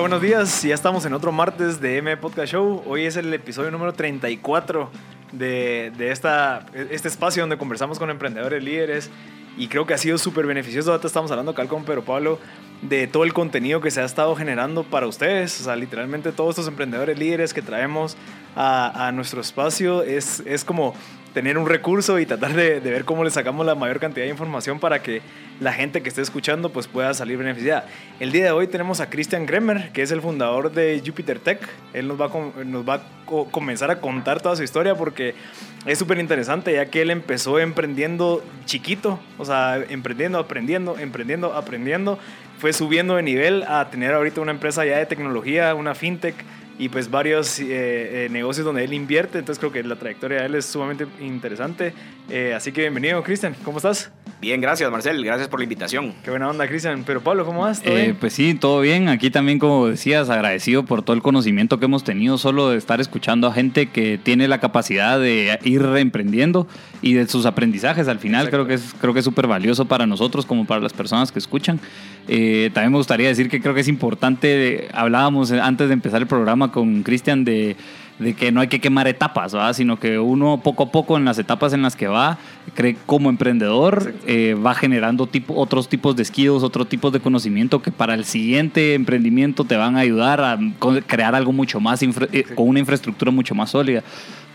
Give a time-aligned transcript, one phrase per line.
[0.00, 0.62] Buenos días.
[0.62, 2.82] Ya estamos en otro martes de M Podcast Show.
[2.86, 4.90] Hoy es el episodio número 34
[5.32, 9.10] de, de esta, este espacio donde conversamos con emprendedores líderes
[9.56, 10.90] y creo que ha sido súper beneficioso.
[10.90, 12.38] Ahorita estamos hablando acá con Pedro Pablo
[12.82, 15.60] de todo el contenido que se ha estado generando para ustedes.
[15.62, 18.18] O sea, literalmente todos estos emprendedores líderes que traemos
[18.54, 20.94] a, a nuestro espacio es, es como
[21.32, 24.30] tener un recurso y tratar de, de, ver cómo le sacamos la mayor cantidad de
[24.30, 25.22] información para que
[25.60, 27.86] la gente que esté escuchando pues pueda salir beneficiada.
[28.20, 31.60] El día de hoy tenemos a Christian Gremer, que es el fundador de Jupiter Tech.
[31.92, 33.02] Él nos va a, nos va a
[33.50, 35.34] comenzar a contar toda su historia porque
[35.86, 42.18] es súper interesante ya que él empezó emprendiendo chiquito, o sea, emprendiendo, aprendiendo, emprendiendo, aprendiendo.
[42.58, 46.34] Fue subiendo de nivel a tener ahorita una empresa ya de tecnología, una fintech
[46.78, 49.38] y pues varios eh, eh, negocios donde él invierte.
[49.38, 51.92] Entonces creo que la trayectoria de él es sumamente interesante.
[52.28, 53.54] Eh, así que bienvenido, Cristian.
[53.64, 54.10] ¿Cómo estás?
[54.40, 55.24] Bien, gracias, Marcel.
[55.24, 56.12] Gracias por la invitación.
[56.22, 57.04] Qué buena onda, Cristian.
[57.06, 57.80] Pero Pablo, ¿cómo vas?
[57.84, 59.08] Eh, pues sí, todo bien.
[59.08, 63.00] Aquí también, como decías, agradecido por todo el conocimiento que hemos tenido solo de estar
[63.00, 66.66] escuchando a gente que tiene la capacidad de ir emprendiendo
[67.00, 68.08] y de sus aprendizajes.
[68.08, 70.92] Al final creo que es creo que es súper valioso para nosotros como para las
[70.92, 71.80] personas que escuchan.
[72.28, 76.26] Eh, también me gustaría decir que creo que es importante, hablábamos antes de empezar el
[76.26, 77.76] programa con Cristian de
[78.18, 79.72] de que no hay que quemar etapas, ¿va?
[79.74, 82.38] sino que uno poco a poco en las etapas en las que va,
[82.74, 87.82] cree como emprendedor, eh, va generando tipo, otros tipos de skills, otros tipos de conocimiento
[87.82, 90.58] que para el siguiente emprendimiento te van a ayudar a
[91.06, 94.02] crear algo mucho más, eh, con una infraestructura mucho más sólida.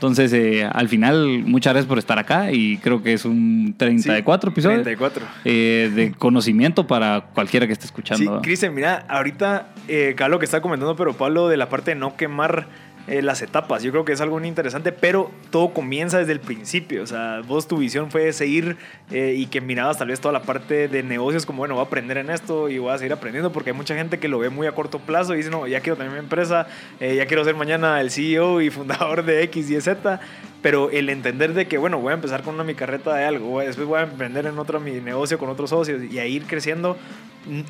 [0.01, 4.50] Entonces, eh, al final, muchas gracias por estar acá y creo que es un 34
[4.50, 5.25] sí, episodio 34.
[5.45, 8.38] Eh, de conocimiento para cualquiera que esté escuchando.
[8.38, 11.95] Sí, Cristian, mira, ahorita, eh, lo que está comentando, pero Pablo, de la parte de
[11.97, 12.66] no quemar
[13.11, 13.83] eh, las etapas.
[13.83, 17.03] Yo creo que es algo muy interesante, pero todo comienza desde el principio.
[17.03, 18.77] O sea, vos tu visión fue seguir
[19.11, 21.88] eh, y que mirabas tal vez toda la parte de negocios como, bueno, voy a
[21.88, 24.49] aprender en esto y voy a seguir aprendiendo porque hay mucha gente que lo ve
[24.49, 26.67] muy a corto plazo y dice, no, ya quiero tener mi empresa,
[27.01, 30.22] eh, ya quiero ser mañana el CEO y fundador de X y Z.
[30.61, 33.59] Pero el entender de que, bueno, voy a empezar con una mi carreta de algo,
[33.61, 36.97] después voy a emprender en otro mi negocio con otros socios y a ir creciendo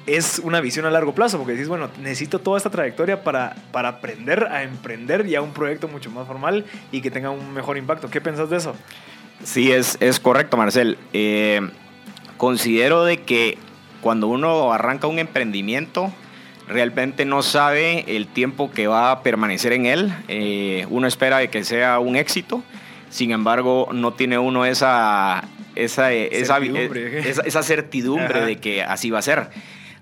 [0.05, 3.89] es una visión a largo plazo, porque dices, bueno, necesito toda esta trayectoria para, para
[3.89, 8.09] aprender a emprender ya un proyecto mucho más formal y que tenga un mejor impacto.
[8.09, 8.75] ¿Qué pensás de eso?
[9.43, 10.97] Sí, es, es correcto, Marcel.
[11.13, 11.61] Eh,
[12.37, 13.57] considero de que
[14.01, 16.11] cuando uno arranca un emprendimiento,
[16.67, 20.13] realmente no sabe el tiempo que va a permanecer en él.
[20.27, 22.63] Eh, uno espera de que sea un éxito,
[23.11, 25.43] sin embargo, no tiene uno esa,
[25.75, 29.49] esa, certidumbre, esa, esa certidumbre de que así va a ser.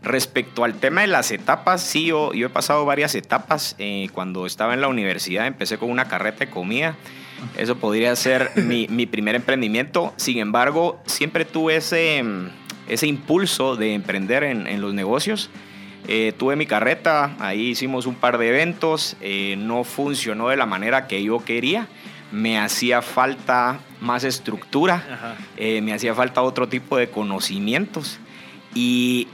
[0.02, 3.75] Respecto al tema de las etapas, sí, yo, yo he pasado varias etapas.
[3.80, 6.96] Eh, cuando estaba en la universidad empecé con una carreta de comida.
[7.58, 10.14] Eso podría ser mi, mi, primer emprendimiento.
[10.16, 12.24] Sin embargo, siempre tuve ese,
[12.88, 15.50] ese impulso de emprender en, en los negocios.
[16.08, 20.66] Eh, tuve mi carreta, ahí hicimos un par de eventos, eh, no funcionó de la
[20.66, 21.88] manera que yo quería
[22.31, 28.19] me hacía falta más estructura, eh, me hacía falta otro tipo de conocimientos.
[28.73, 29.28] Y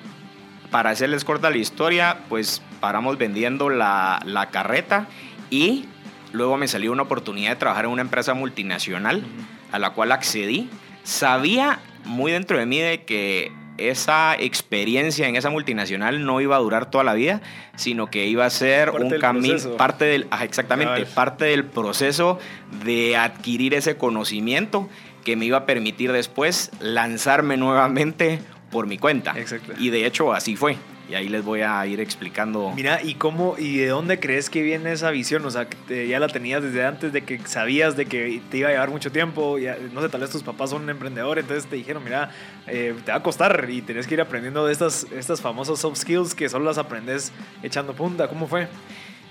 [0.71, 5.07] para hacerles corta la historia, pues paramos vendiendo la, la carreta
[5.49, 5.85] y
[6.31, 9.23] luego me salió una oportunidad de trabajar en una empresa multinacional
[9.71, 10.69] a la cual accedí.
[11.03, 16.59] Sabía muy dentro de mí de que esa experiencia en esa multinacional no iba a
[16.59, 17.41] durar toda la vida,
[17.75, 22.39] sino que iba a ser un camino, parte del, exactamente, parte del proceso
[22.83, 24.89] de adquirir ese conocimiento
[25.23, 28.39] que me iba a permitir después lanzarme nuevamente
[28.71, 29.33] por mi cuenta.
[29.37, 29.73] Exacto.
[29.77, 30.77] Y de hecho así fue.
[31.09, 32.71] Y ahí les voy a ir explicando.
[32.75, 35.45] Mira, ¿y cómo y de dónde crees que viene esa visión?
[35.45, 38.69] O sea, que ya la tenías desde antes de que sabías de que te iba
[38.69, 39.59] a llevar mucho tiempo.
[39.59, 42.31] Ya, no sé, tal vez tus papás son emprendedores, entonces te dijeron, mira,
[42.67, 45.97] eh, te va a costar y tenés que ir aprendiendo de estas, estas famosas soft
[45.97, 47.31] skills que solo las aprendes
[47.61, 48.27] echando punta.
[48.27, 48.67] ¿Cómo fue?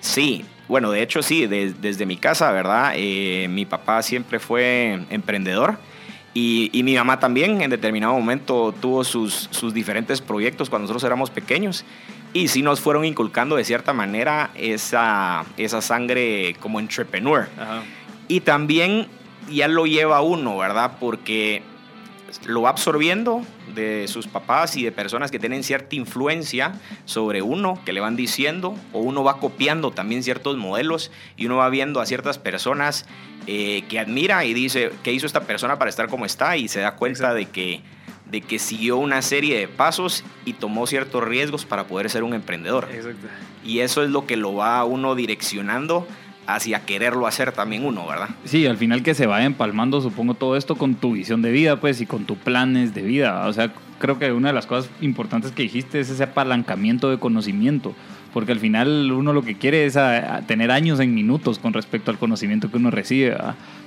[0.01, 2.93] Sí, bueno, de hecho sí, de, desde mi casa, ¿verdad?
[2.95, 5.79] Eh, mi papá siempre fue emprendedor.
[6.35, 11.31] Y, mi mamá también en determinado momento tuvo sus, sus diferentes proyectos cuando nosotros éramos
[11.31, 11.85] pequeños
[12.35, 17.49] y sí nos fueron inculcando de cierta manera esa, esa sangre como entrepreneur.
[18.27, 19.07] Y también
[19.49, 20.97] ya lo lleva uno, ¿verdad?
[20.99, 21.63] Porque
[22.47, 23.43] lo va absorbiendo
[23.75, 28.17] de sus papás y de personas que tienen cierta influencia sobre uno, que le van
[28.17, 33.07] diciendo, o uno va copiando también ciertos modelos y uno va viendo a ciertas personas
[33.47, 36.57] eh, que admira y dice, ¿qué hizo esta persona para estar como está?
[36.57, 37.81] Y se da cuenta de que,
[38.31, 42.35] de que siguió una serie de pasos y tomó ciertos riesgos para poder ser un
[42.35, 42.89] emprendedor.
[42.93, 43.29] Exacto.
[43.65, 46.07] Y eso es lo que lo va a uno direccionando
[46.47, 48.29] hacia quererlo hacer también uno, ¿verdad?
[48.45, 51.81] Sí, al final que se vaya empalmando, supongo, todo esto con tu visión de vida,
[51.81, 53.47] pues, y con tus planes de vida.
[53.47, 57.19] O sea, creo que una de las cosas importantes que dijiste es ese apalancamiento de
[57.19, 57.95] conocimiento,
[58.35, 62.11] porque al final uno lo que quiere es a- tener años en minutos con respecto
[62.11, 63.35] al conocimiento que uno recibe.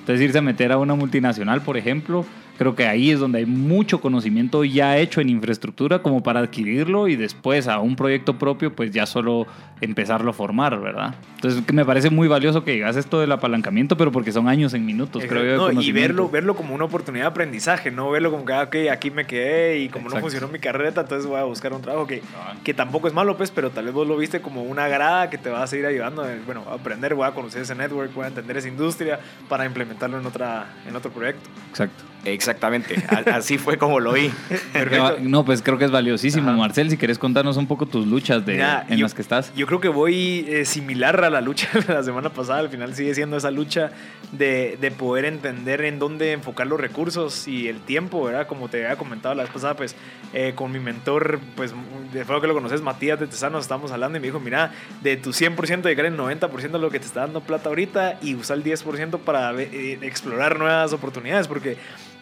[0.08, 2.26] Entonces, irse a meter a una multinacional, por ejemplo,
[2.58, 7.10] creo que ahí es donde hay mucho conocimiento ya hecho en infraestructura como para adquirirlo
[7.10, 9.48] y después a un proyecto propio, pues ya solo
[9.82, 11.16] empezarlo a formar, ¿verdad?
[11.36, 14.86] Entonces, me parece muy valioso que digas esto del apalancamiento, pero porque son años en
[14.86, 15.72] minutos, creo yo.
[15.72, 18.76] No, y verlo, verlo como una oportunidad de aprendizaje, no verlo como que, ah, ok,
[18.92, 22.08] aquí me quedé y como no funcionó mi carrera, entonces voy a buscar un trabajo
[22.08, 22.22] que,
[22.64, 25.38] que tampoco es malo, pues, pero tal vez vos lo viste como una grada que
[25.38, 28.24] te va a seguir ayudando, a, bueno, a aprender, voy a conocer ese network, voy
[28.24, 29.66] a entender esa industria para
[29.98, 31.50] implementarlo en, otra, en otro proyecto.
[31.70, 32.04] Exacto.
[32.34, 32.96] Exactamente,
[33.32, 34.30] así fue como lo vi.
[34.74, 35.18] Perfecto.
[35.22, 36.50] No, pues creo que es valiosísimo.
[36.50, 36.58] Ajá.
[36.58, 39.54] Marcel, si querés contarnos un poco tus luchas de, Mira, en yo- las que estás.
[39.56, 42.60] Yo creo que voy eh, similar a la lucha de la semana pasada.
[42.60, 43.92] Al final sigue siendo esa lucha
[44.34, 48.46] de, de poder entender en dónde enfocar los recursos y el tiempo, ¿verdad?
[48.48, 49.96] Como te había comentado la vez pasada, pues
[50.34, 51.74] eh, con mi mentor, pues
[52.14, 54.72] de fuego que lo conoces, Matías de Tesanos, estábamos hablando y me dijo, mira,
[55.02, 58.36] de tu 100% dedicar el 90% a lo que te está dando plata ahorita y
[58.36, 61.78] usar el 10% para eh, explorar nuevas oportunidades, porque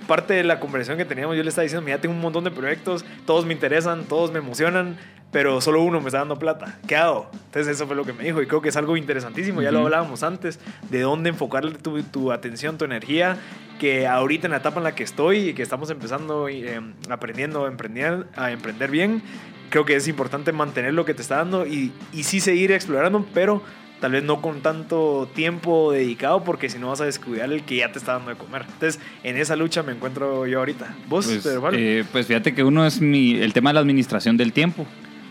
[0.07, 2.51] parte de la conversación que teníamos, yo le estaba diciendo, mira, tengo un montón de
[2.51, 4.97] proyectos, todos me interesan, todos me emocionan,
[5.31, 6.79] pero solo uno me está dando plata.
[6.87, 7.29] ¿Qué hago?
[7.33, 9.79] Entonces eso fue lo que me dijo y creo que es algo interesantísimo, ya lo
[9.79, 10.59] hablábamos antes,
[10.89, 13.37] de dónde enfocarle tu, tu atención, tu energía,
[13.79, 16.79] que ahorita en la etapa en la que estoy y que estamos empezando eh,
[17.09, 19.21] aprendiendo a emprender, a emprender bien,
[19.69, 23.25] creo que es importante mantener lo que te está dando y, y sí seguir explorando,
[23.33, 23.61] pero
[24.05, 27.77] tal vez no con tanto tiempo dedicado porque si no vas a descuidar el que
[27.77, 28.61] ya te está dando de comer.
[28.71, 30.93] Entonces, en esa lucha me encuentro yo ahorita.
[31.09, 34.37] ¿Vos, Pues, Pedro eh, pues fíjate que uno es mi, el tema de la administración
[34.37, 34.85] del tiempo.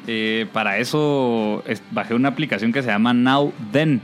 [0.09, 4.01] Eh, para eso es- bajé una aplicación que se llama Now Then.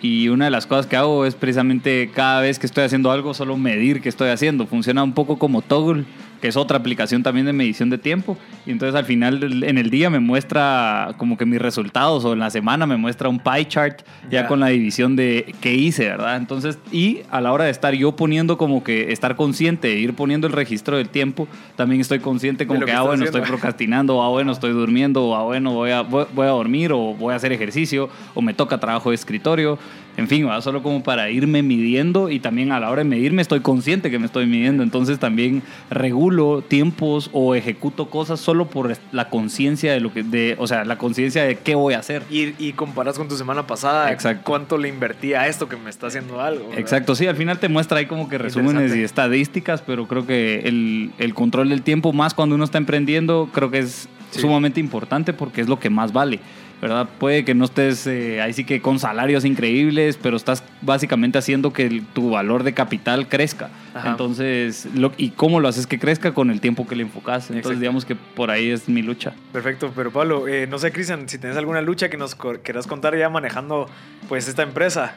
[0.00, 3.34] Y una de las cosas que hago es precisamente cada vez que estoy haciendo algo,
[3.34, 4.68] solo medir qué estoy haciendo.
[4.68, 6.04] Funciona un poco como Toggle,
[6.42, 8.36] que es otra aplicación también de medición de tiempo.
[8.66, 12.32] Y entonces al final del- en el día me muestra como que mis resultados o
[12.34, 14.46] en la semana me muestra un pie chart ya Ya.
[14.48, 16.36] con la división de qué hice, ¿verdad?
[16.36, 20.14] Entonces, y a la hora de estar yo poniendo como que estar consciente, de ir
[20.14, 21.46] poniendo el registro del tiempo,
[21.76, 23.38] también estoy consciente como que, que ah, bueno, haciendo.
[23.38, 26.92] estoy procrastinando, ah, bueno, estoy durmiendo, o, ah, bueno, voy a, voy, voy a dormir
[26.92, 29.78] o voy a hacer ejercicio o me toca trabajo de escritorio.
[30.16, 30.60] En fin, ¿verdad?
[30.60, 34.18] solo como para irme midiendo y también a la hora de medirme estoy consciente que
[34.18, 34.82] me estoy midiendo.
[34.82, 40.56] Entonces también regulo tiempos o ejecuto cosas solo por la conciencia de lo que, de,
[40.58, 42.22] o sea, la conciencia de qué voy a hacer.
[42.30, 44.42] Y, y comparas con tu semana pasada Exacto.
[44.44, 46.64] cuánto le invertí a esto que me está haciendo algo.
[46.64, 46.78] ¿verdad?
[46.80, 50.60] Exacto, sí, al final te muestra ahí como que resúmenes y estadísticas, pero creo que
[50.66, 54.40] el, el control del tiempo, más cuando uno está emprendiendo, creo que es Sí.
[54.40, 56.40] sumamente importante porque es lo que más vale,
[56.82, 57.08] ¿verdad?
[57.20, 61.72] Puede que no estés eh, ahí sí que con salarios increíbles, pero estás básicamente haciendo
[61.72, 63.70] que el- tu valor de capital crezca.
[63.94, 64.10] Ajá.
[64.10, 66.34] Entonces, lo- ¿y cómo lo haces que crezca?
[66.34, 67.44] Con el tiempo que le enfocas.
[67.44, 67.80] Entonces, Exacto.
[67.80, 69.32] digamos que por ahí es mi lucha.
[69.52, 73.16] Perfecto, pero Pablo, eh, no sé, Cristian, si tienes alguna lucha que nos quieras contar
[73.16, 73.88] ya manejando
[74.28, 75.14] pues esta empresa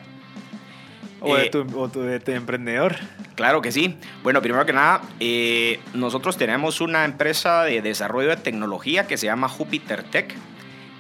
[1.19, 2.95] o, de, Eh, tu, o tu- de tu emprendedor.
[3.33, 3.95] Claro que sí.
[4.21, 9.25] Bueno, primero que nada, eh, nosotros tenemos una empresa de desarrollo de tecnología que se
[9.25, 10.35] llama Jupiter Tech.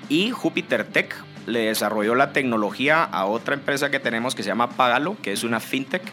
[0.09, 1.15] Y Jupiter Tech
[1.47, 5.43] le desarrolló la tecnología a otra empresa que tenemos que se llama Pagalo, que es
[5.43, 6.03] una fintech,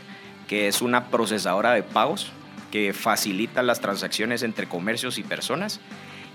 [0.48, 2.32] que es una procesadora de pagos
[2.70, 5.80] que facilita las transacciones entre comercios y personas.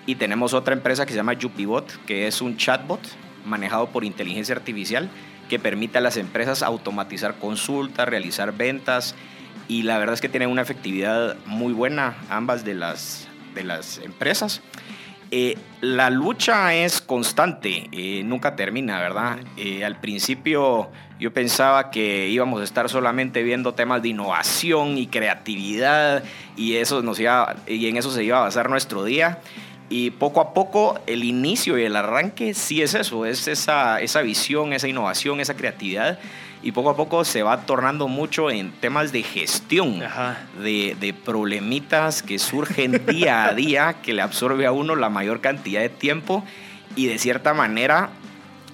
[0.06, 3.02] Y tenemos otra empresa que se llama Yupibot, que es un chatbot
[3.46, 5.10] manejado por inteligencia artificial
[5.50, 9.16] que permite a las empresas automatizar consultas, realizar ventas
[9.68, 13.98] y la verdad es que tienen una efectividad muy buena ambas de las, de las
[14.00, 14.62] empresas.
[15.30, 19.38] Eh, la lucha es constante, eh, nunca termina, ¿verdad?
[19.58, 25.08] Eh, al principio yo pensaba que íbamos a estar solamente viendo temas de innovación y
[25.08, 26.24] creatividad
[26.56, 29.40] y, eso nos iba, y en eso se iba a basar nuestro día.
[29.90, 34.22] Y poco a poco el inicio y el arranque sí es eso, es esa, esa
[34.22, 36.20] visión, esa innovación, esa creatividad.
[36.62, 40.02] Y poco a poco se va tornando mucho en temas de gestión,
[40.62, 45.40] de, de problemitas que surgen día a día, que le absorbe a uno la mayor
[45.40, 46.44] cantidad de tiempo.
[46.96, 48.10] Y de cierta manera,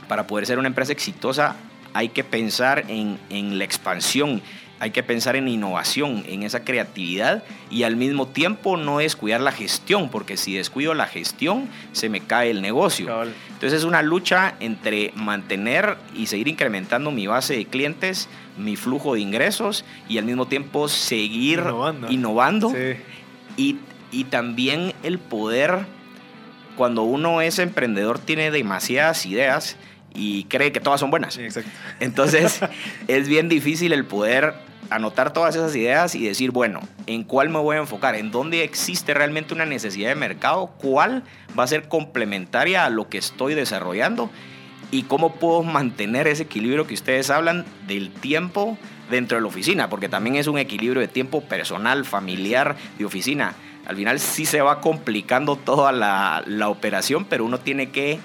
[0.07, 1.57] para poder ser una empresa exitosa,
[1.93, 4.41] hay que pensar en, en la expansión,
[4.79, 9.51] hay que pensar en innovación, en esa creatividad y al mismo tiempo no descuidar la
[9.51, 13.23] gestión, porque si descuido la gestión se me cae el negocio.
[13.53, 18.27] Entonces es una lucha entre mantener y seguir incrementando mi base de clientes,
[18.57, 21.63] mi flujo de ingresos y al mismo tiempo seguir
[22.09, 22.73] innovando,
[23.55, 23.77] y,
[24.11, 25.85] y también el poder,
[26.75, 29.77] cuando uno es emprendedor tiene demasiadas ideas,
[30.13, 31.39] y cree que todas son buenas.
[31.99, 32.61] Entonces
[33.07, 34.53] es bien difícil el poder
[34.89, 38.15] anotar todas esas ideas y decir, bueno, ¿en cuál me voy a enfocar?
[38.15, 40.67] ¿En dónde existe realmente una necesidad de mercado?
[40.77, 41.23] ¿Cuál
[41.57, 44.29] va a ser complementaria a lo que estoy desarrollando?
[44.91, 48.77] ¿Y cómo puedo mantener ese equilibrio que ustedes hablan del tiempo
[49.09, 49.89] dentro de la oficina?
[49.89, 53.55] Porque también es un equilibrio de tiempo personal, familiar, de oficina.
[53.87, 58.19] Al final sí se va complicando toda la, la operación, pero uno tiene que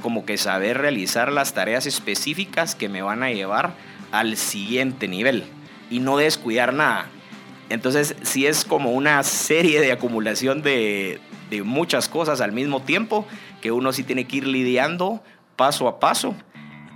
[0.00, 3.74] como que saber realizar las tareas específicas que me van a llevar
[4.12, 5.44] al siguiente nivel
[5.90, 7.06] y no descuidar nada.
[7.68, 13.26] Entonces, si es como una serie de acumulación de, de muchas cosas al mismo tiempo
[13.60, 15.22] que uno sí tiene que ir lidiando
[15.56, 16.34] paso a paso.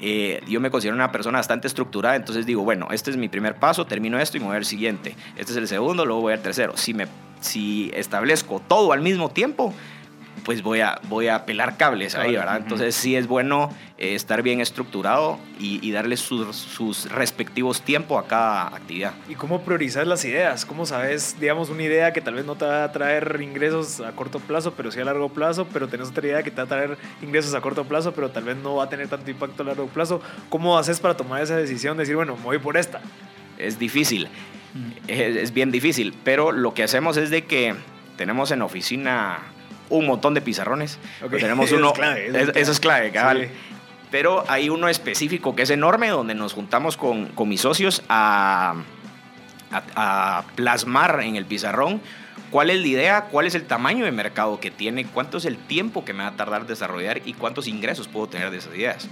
[0.00, 3.56] Eh, yo me considero una persona bastante estructurada, entonces digo, bueno, este es mi primer
[3.56, 5.14] paso, termino esto y voy al siguiente.
[5.37, 6.76] Este es el segundo, luego voy al tercero.
[6.76, 7.06] Si, me,
[7.40, 9.73] si establezco todo al mismo tiempo,
[10.44, 12.58] pues voy a, voy a pelar cables ahí, ¿verdad?
[12.58, 18.66] Entonces sí es bueno eh, estar bien estructurado y, darle sus, respectivos tiempos a cada
[18.68, 19.12] actividad.
[19.28, 20.64] ¿Y cómo priorizar las ideas?
[20.64, 24.12] ¿Cómo sabes, digamos, una idea que tal vez no te va a traer ingresos a
[24.12, 26.66] corto plazo, pero sí a largo plazo, pero tenés otra idea que te va a
[26.66, 29.66] traer ingresos a corto plazo, pero tal vez no va a tener tanto impacto a
[29.66, 30.20] largo plazo?
[30.49, 33.00] ¿Cómo haces para tomar esa decisión de decir, bueno, me voy por esta?
[33.58, 34.28] Es difícil,
[35.06, 37.75] es, es bien difícil, pero lo que hacemos es de que
[38.16, 39.51] tenemos en oficina
[39.99, 40.99] un montón de pizarrones.
[41.30, 42.61] Tenemos uno, eso es clave.
[42.61, 43.50] Eso es clave, cabal.
[44.11, 48.75] Pero hay uno específico que es enorme, donde nos juntamos con, con mis socios a,
[49.70, 52.02] a, plasmar en el pizarrón
[52.50, 55.56] cuál es la idea, cuál es el tamaño de mercado que tiene, cuánto es el
[55.56, 59.08] tiempo que me va a tardar desarrollar y cuántos ingresos puedo tener de esas ideas.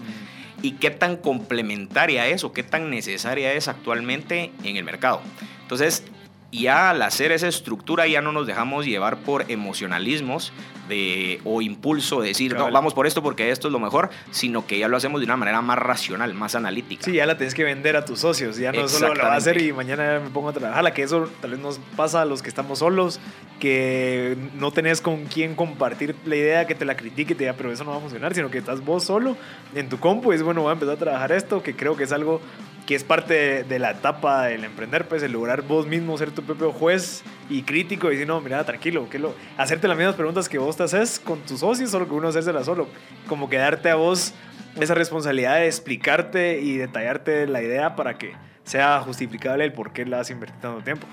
[0.61, 5.23] Y qué tan complementaria es o qué tan necesaria es actualmente en el mercado.
[5.63, 6.05] Entonces,
[6.51, 10.53] y al hacer esa estructura ya no nos dejamos llevar por emocionalismos
[10.89, 14.67] de, o impulso de decir, no, vamos por esto porque esto es lo mejor, sino
[14.67, 17.05] que ya lo hacemos de una manera más racional, más analítica.
[17.05, 19.37] Sí, ya la tienes que vender a tus socios, ya no solo lo va a
[19.37, 22.25] hacer y mañana me pongo a trabajar, la que eso tal vez nos pasa a
[22.25, 23.21] los que estamos solos,
[23.61, 27.71] que no tenés con quién compartir la idea, que te la critique, te diga, pero
[27.71, 29.37] eso no va a funcionar, sino que estás vos solo
[29.75, 32.05] en tu compu y es bueno, voy a empezar a trabajar esto, que creo que
[32.05, 32.41] es algo
[32.91, 36.43] que es parte de la etapa del emprender, pues el lograr vos mismo ser tu
[36.43, 40.49] propio juez y crítico y decir, no, mira, tranquilo, que lo, hacerte las mismas preguntas
[40.49, 42.89] que vos te haces con tus socios, solo que uno hacérselas solo,
[43.29, 44.35] como que darte a vos
[44.81, 48.33] esa responsabilidad de explicarte y detallarte la idea para que
[48.65, 51.07] sea justificable el por qué la has invertido tanto tiempo.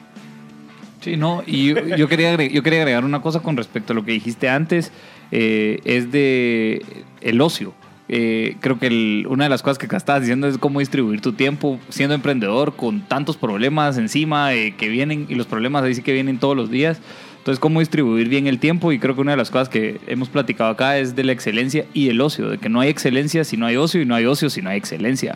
[1.02, 4.04] Sí, no, y yo, quería, agregar, yo quería agregar una cosa con respecto a lo
[4.04, 4.92] que dijiste antes,
[5.32, 7.76] eh, es de el ocio.
[8.10, 11.78] Eh, creo que una de las cosas que estabas diciendo es cómo distribuir tu tiempo
[11.90, 16.14] siendo emprendedor con tantos problemas encima eh, que vienen y los problemas ahí sí que
[16.14, 17.02] vienen todos los días.
[17.38, 20.28] Entonces, cómo distribuir bien el tiempo y creo que una de las cosas que hemos
[20.28, 23.56] platicado acá es de la excelencia y el ocio, de que no hay excelencia si
[23.56, 25.34] no hay ocio y no hay ocio si no hay excelencia.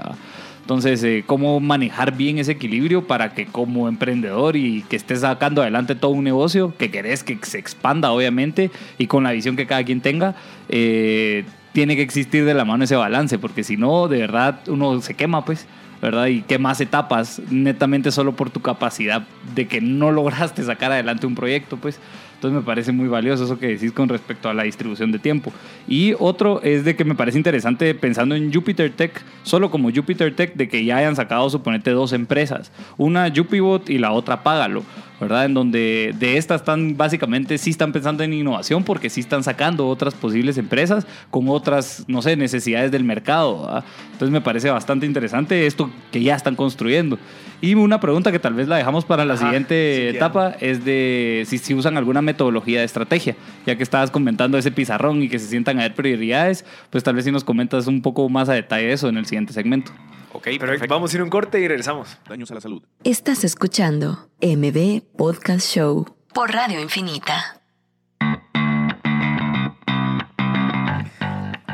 [0.60, 5.62] Entonces, eh, cómo manejar bien ese equilibrio para que como emprendedor y que estés sacando
[5.62, 9.66] adelante todo un negocio, que querés que se expanda obviamente y con la visión que
[9.66, 10.36] cada quien tenga,
[10.70, 15.02] eh, tiene que existir de la mano ese balance, porque si no, de verdad, uno
[15.02, 15.68] se quema, pues,
[16.02, 16.28] ¿verdad?
[16.28, 21.36] Y quemas etapas netamente solo por tu capacidad de que no lograste sacar adelante un
[21.36, 22.00] proyecto, pues.
[22.42, 25.54] Entonces me parece muy valioso eso que decís con respecto a la distribución de tiempo.
[25.88, 30.36] Y otro es de que me parece interesante pensando en Jupiter Tech, solo como Jupiter
[30.36, 32.72] Tech, de que ya hayan sacado, suponete, dos empresas.
[32.98, 34.84] Una Jupibot y la otra Págalo.
[35.22, 35.46] ¿verdad?
[35.46, 39.88] En donde de estas están básicamente sí están pensando en innovación porque sí están sacando
[39.88, 43.84] otras posibles empresas con otras, no sé, necesidades del mercado.
[44.14, 47.18] Entonces me parece bastante interesante esto que ya están construyendo.
[47.62, 51.60] Y una pregunta que tal vez la dejamos para la siguiente etapa es de si,
[51.60, 53.36] si usan alguna metodología de estrategia,
[53.68, 57.16] ya que estabas comentando ese pizarrón y que se sientan a ver prioridades, pues tal
[57.16, 59.92] vez si nos comentas un poco más a detalle eso en el siguiente segmento.
[60.34, 60.88] Ok, perfecto.
[60.88, 62.18] Vamos a ir un corte y regresamos.
[62.28, 62.82] Daños a la salud.
[63.04, 67.61] Estás escuchando MB Podcast Show por Radio Infinita.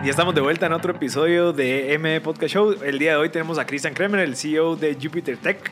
[0.08, 2.78] Ya estamos de vuelta en otro episodio de MB Podcast Show.
[2.82, 5.70] El día de hoy tenemos a Christian Kremer, el CEO de Jupiter Tech.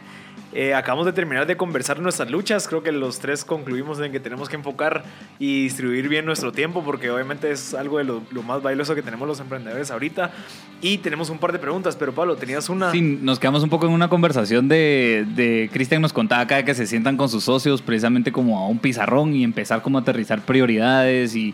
[0.56, 2.68] Eh, acabamos de terminar de conversar nuestras luchas.
[2.68, 5.04] Creo que los tres concluimos en que tenemos que enfocar
[5.38, 9.02] y distribuir bien nuestro tiempo, porque obviamente es algo de lo, lo más valioso que
[9.02, 10.32] tenemos los emprendedores ahorita.
[10.82, 12.92] Y tenemos un par de preguntas, pero Pablo, tenías una.
[12.92, 16.74] Sí, nos quedamos un poco en una conversación de, de Cristian nos contaba acá que
[16.74, 20.42] se sientan con sus socios precisamente como a un pizarrón y empezar como a aterrizar
[20.42, 21.54] prioridades y,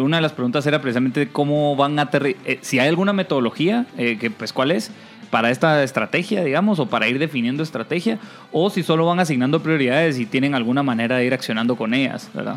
[0.00, 3.86] una de las preguntas era precisamente cómo van a aterrizar, eh, si hay alguna metodología,
[3.96, 4.90] eh, pues cuál es,
[5.30, 8.18] para esta estrategia, digamos, o para ir definiendo estrategia,
[8.52, 12.28] o si solo van asignando prioridades y tienen alguna manera de ir accionando con ellas,
[12.34, 12.56] ¿verdad?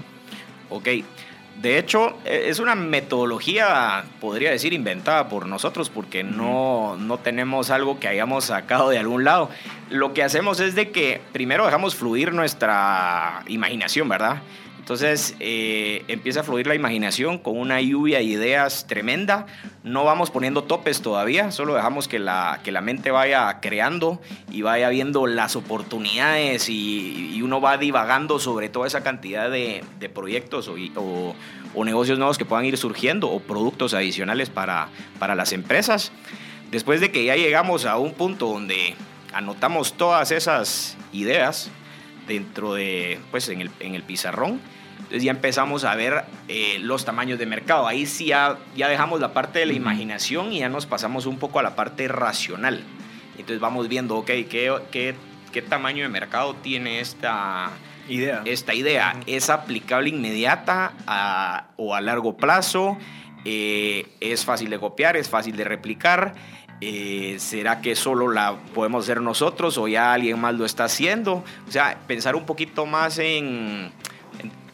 [0.69, 0.87] Ok.
[1.61, 7.69] De hecho, e- es una metodología, podría decir, inventada por nosotros, porque no, no tenemos
[7.69, 9.49] algo que hayamos sacado de algún lado.
[9.89, 14.41] Lo que hacemos es de que primero dejamos fluir nuestra imaginación, ¿verdad?
[14.83, 19.45] Entonces eh, empieza a fluir la imaginación con una lluvia de ideas tremenda.
[19.85, 24.19] No vamos poniendo topes todavía, solo dejamos que la, que la mente vaya creando
[24.51, 30.67] y vaya viendo las oportunidades y, uno va divagando sobre toda esa cantidad de, proyectos
[30.69, 31.35] o, o-
[31.75, 36.11] o negocios nuevos que puedan ir surgiendo o productos adicionales para, para las empresas.
[36.71, 38.95] Después de que ya llegamos a un punto donde
[39.33, 41.69] anotamos todas esas ideas
[42.27, 44.59] dentro de, pues en el, en el pizarrón,
[44.97, 47.87] entonces ya empezamos a ver eh, los tamaños de mercado.
[47.87, 51.37] Ahí sí ya, ya dejamos la parte de la imaginación y ya nos pasamos un
[51.37, 52.81] poco a la parte racional.
[53.33, 55.15] Entonces vamos viendo, ok, ¿qué, qué,
[55.51, 57.69] qué tamaño de mercado tiene esta,
[58.07, 58.41] idea.
[58.45, 59.15] esta idea?
[59.27, 62.97] ¿Es aplicable inmediata a- o a largo plazo?
[63.45, 65.17] Eh, ¿Es fácil de copiar?
[65.17, 66.33] ¿Es fácil de replicar?
[66.81, 71.43] Eh, ¿Será que solo la podemos hacer nosotros o ya alguien más lo está haciendo?
[71.67, 73.91] O sea, pensar un poquito más en,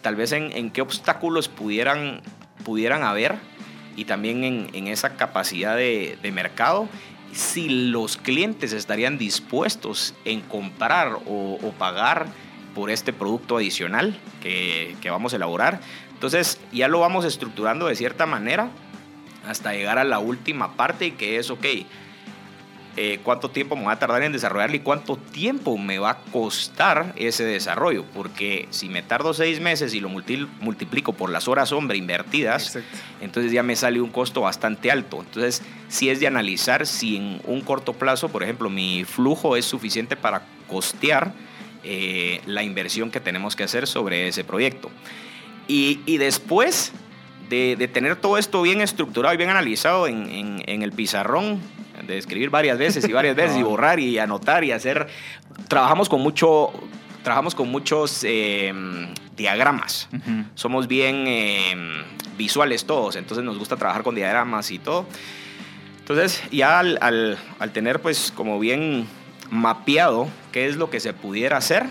[0.02, 2.22] tal vez en, qué obstáculos pudieran,
[2.64, 3.36] pudieran haber
[3.96, 6.88] y también en, esa capacidad de, de mercado.
[7.32, 12.28] Si los clientes estarían dispuestos en comprar o, o pagar
[12.74, 15.80] por este producto adicional que, que vamos a elaborar.
[16.14, 18.72] Entonces ya lo vamos estructurando de cierta manera
[19.48, 21.66] hasta llegar a la última parte que es, ok,
[22.98, 26.18] eh, cuánto tiempo me va a tardar en desarrollarlo y cuánto tiempo me va a
[26.18, 28.04] costar ese desarrollo.
[28.14, 32.76] Porque si me tardo seis meses y lo multi- multiplico por las horas hombre invertidas,
[32.76, 32.98] Exacto.
[33.22, 35.22] entonces ya me sale un costo bastante alto.
[35.22, 39.64] Entonces, sí es de analizar si en un corto plazo, por ejemplo, mi flujo es
[39.66, 41.32] suficiente para costear
[41.86, 44.92] eh, la inversión que tenemos que hacer sobre ese proyecto.
[45.70, 46.92] Y, y después
[47.50, 51.60] de, de tener todo esto bien estructurado y bien analizado en, en- en el pizarrón,
[52.06, 55.08] de escribir varias veces y varias veces y borrar y anotar y hacer,
[55.68, 56.72] trabajamos con mucho,
[57.24, 58.74] trabajamos con muchos eh,
[59.36, 60.08] diagramas
[60.56, 61.76] somos bien eh,
[62.38, 65.06] visuales todos, entonces nos gusta trabajar con diagramas y todo.
[66.00, 69.06] Entonces, ya al, al- al tener pues como bien
[69.52, 71.86] mapeado qué es lo que se pudiera hacer,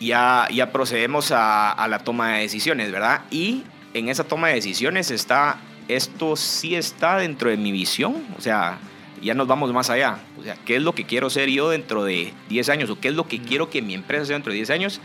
[0.00, 3.22] ya, ya procedemos a, a la toma de decisiones, ¿verdad?
[3.30, 3.62] Y
[3.94, 8.78] en esa toma de decisiones está, esto sí está dentro de mi visión, o sea,
[9.22, 10.18] ya nos vamos más allá.
[10.38, 12.90] O sea, ¿qué es lo que quiero ser yo dentro de 10 años?
[12.90, 15.00] ¿O qué es lo que quiero que mi empresa sea dentro de 10 años?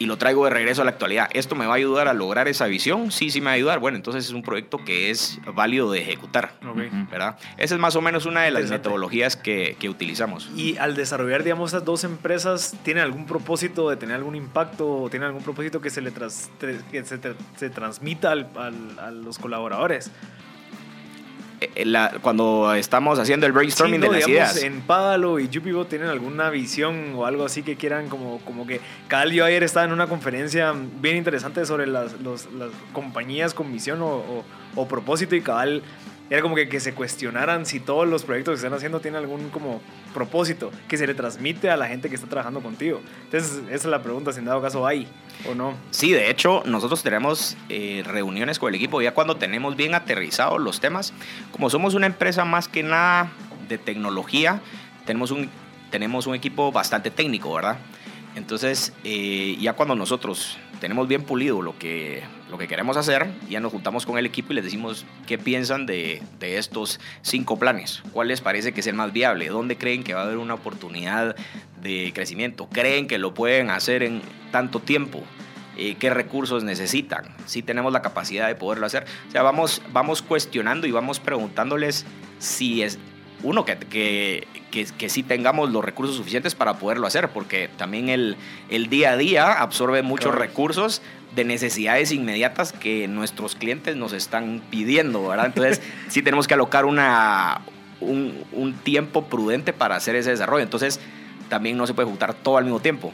[0.00, 1.28] Y lo traigo de regreso a la actualidad.
[1.34, 3.12] ¿Esto me va a ayudar a lograr esa visión?
[3.12, 3.80] Sí, sí me va a ayudar.
[3.80, 6.78] Bueno, entonces es un proyecto que es válido de ejecutar, Ok.
[6.78, 7.06] Ujú.
[7.10, 7.36] ¿verdad?
[7.58, 10.50] Esa es más o menos una de las metodologías que, que utilizamos.
[10.56, 15.10] Y al desarrollar, digamos, esas dos empresas, ¿tienen algún propósito de tener algún impacto o
[15.10, 16.48] tienen algún propósito que se le tras-
[16.90, 17.18] que se,
[17.56, 20.10] se transmita al- al- a los colaboradores?
[21.60, 24.64] Eh, la- cuando estamos haciendo el brainstorming Sí, no, de las digamos, ideas.
[24.64, 24.80] En
[25.38, 28.80] y Yupibo tienen alguna visión o algo así que quieran, como, como que.
[29.08, 33.70] Cabal, yo ayer estaba en una conferencia bien interesante sobre las, los- las compañías con
[33.72, 34.44] visión o, o-
[34.76, 35.82] o propósito y cabal.
[36.30, 39.50] Era como que, que se cuestionaran si todos los proyectos que están haciendo tienen algún
[39.50, 39.82] como
[40.14, 43.00] propósito que se le transmite a la gente que está trabajando contigo.
[43.24, 45.08] Entonces, esa es la pregunta, si en dado caso hay
[45.50, 45.74] o no.
[45.90, 50.60] Sí, de hecho, nosotros tenemos eh, reuniones con el equipo ya cuando tenemos bien aterrizados
[50.60, 51.12] los temas.
[51.50, 53.32] Como somos una empresa más que nada
[53.68, 54.60] de tecnología,
[55.06, 55.50] tenemos un,
[55.90, 57.78] tenemos un equipo bastante técnico, ¿verdad?
[58.36, 63.60] Entonces, eh, ya cuando nosotros tenemos bien pulido lo que, lo que queremos hacer, ya
[63.60, 68.02] nos juntamos con el equipo y les decimos qué piensan de, de estos cinco planes,
[68.12, 70.54] cuál les parece que es el más viable, dónde creen que va a haber una
[70.54, 71.36] oportunidad
[71.80, 75.22] de crecimiento, creen que lo pueden hacer en tanto tiempo,
[75.76, 79.06] eh, qué recursos necesitan, si tenemos la capacidad de poderlo hacer.
[79.28, 82.04] O sea, vamos, vamos cuestionando y vamos preguntándoles
[82.38, 82.98] si es,
[83.42, 88.08] uno, que, que, que, que sí tengamos los recursos suficientes para poderlo hacer, porque también
[88.08, 88.36] el,
[88.68, 90.40] el día a día absorbe muchos Claro.
[90.40, 91.02] recursos
[91.34, 95.46] de necesidades inmediatas que nuestros clientes nos están pidiendo, ¿verdad?
[95.46, 97.60] Entonces, sí tenemos que alocar una,
[98.00, 100.62] un, un tiempo prudente para hacer ese desarrollo.
[100.62, 101.00] Entonces,
[101.48, 103.12] también no se puede juntar todo al mismo tiempo.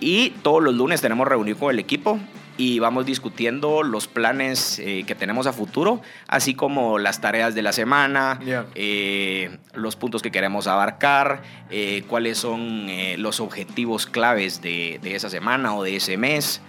[0.00, 2.18] Y todos los lunes tenemos reunión con el equipo
[2.58, 7.62] y vamos discutiendo los planes eh, que tenemos a futuro, así como las tareas de
[7.62, 8.66] la semana, Yeah.
[8.74, 15.30] eh, los puntos que queremos abarcar, eh, cuáles son los objetivos claves de, de esa
[15.30, 16.60] semana o de ese mes.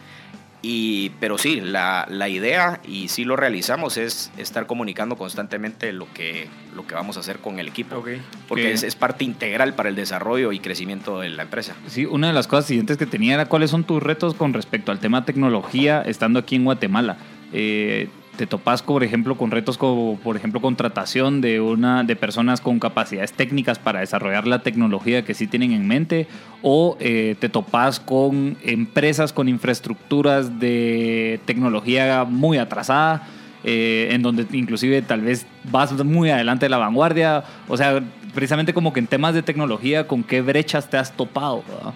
[0.62, 6.12] Y, pero sí, la, la idea, y sí lo realizamos, es estar comunicando constantemente lo
[6.14, 8.04] que, lo que vamos a hacer con el equipo.
[8.48, 11.76] Porque Que- es, es parte integral para el desarrollo y crecimiento de la empresa.
[11.88, 14.92] Sí, una de las cosas siguientes que tenía era cuáles son tus retos con respecto
[14.92, 17.16] al tema tecnología estando aquí en Guatemala.
[17.54, 22.62] Eh, te topas, por ejemplo, con retos como, por ejemplo, contratación de una de personas
[22.62, 26.26] con capacidades técnicas para desarrollar la tecnología que sí tienen en mente,
[26.62, 33.28] o eh, te topas con empresas con infraestructuras de tecnología muy atrasada,
[33.66, 38.02] eh, en donde inclusive tal vez vas muy adelante de la vanguardia, o sea,
[38.34, 41.62] precisamente como que en temas de tecnología, ¿con qué brechas te has topado?
[41.68, 41.94] verdad?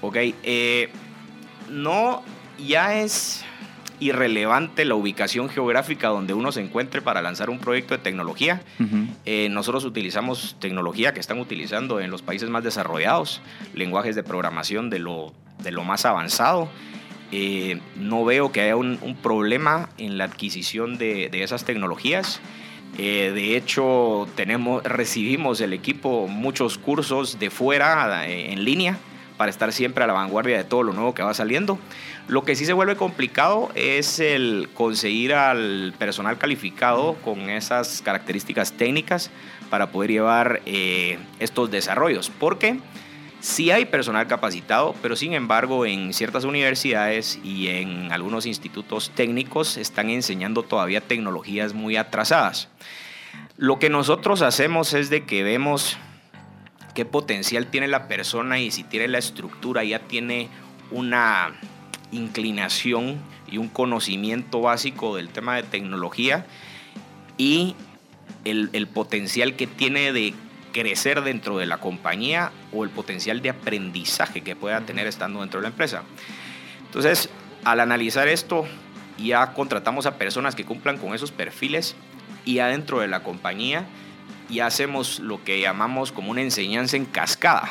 [0.00, 0.90] Ok, eh,
[1.68, 2.22] no,
[2.56, 3.44] ya es
[4.00, 8.62] irrelevante la ubicación geográfica donde uno se encuentre para lanzar un proyecto de tecnología.
[8.78, 9.06] Ujú.
[9.24, 13.40] Eh, nosotros utilizamos tecnología que están utilizando en los países más desarrollados,
[13.74, 15.32] lenguajes de programación de lo,
[15.62, 16.68] de lo más avanzado.
[17.32, 22.40] Eh, no veo que haya un, un problema en la adquisición de, de esas tecnologías.
[22.98, 28.98] Eh, de hecho, tenemos, recibimos el equipo muchos cursos de fuera eh, en línea
[29.36, 31.78] para estar siempre a la vanguardia de todo lo nuevo que va saliendo.
[32.28, 38.72] Lo que sí se vuelve complicado es el conseguir al personal calificado con esas características
[38.72, 39.30] técnicas
[39.70, 42.30] para poder llevar eh, estos desarrollos.
[42.30, 42.78] Porque
[43.40, 49.76] sí hay personal capacitado, pero sin embargo en ciertas universidades y en algunos institutos técnicos
[49.76, 52.68] están enseñando todavía tecnologías muy atrasadas.
[53.56, 55.96] Lo que nosotros hacemos es de que vemos
[56.96, 60.48] qué potencial tiene la persona y si tiene la estructura, ya tiene
[60.90, 61.52] una
[62.10, 66.46] inclinación y un conocimiento básico del tema de tecnología
[67.36, 67.76] y
[68.44, 70.32] el, potencial que tiene de
[70.72, 75.60] crecer dentro de la compañía o el potencial de aprendizaje que pueda tener estando dentro
[75.60, 76.02] de la empresa.
[76.86, 77.28] Entonces,
[77.64, 78.66] al analizar esto,
[79.18, 81.94] ya contratamos a personas que cumplan con esos perfiles
[82.46, 83.84] y adentro de la compañía
[84.48, 87.70] ya hacemos lo que llamamos como una enseñanza en cascada,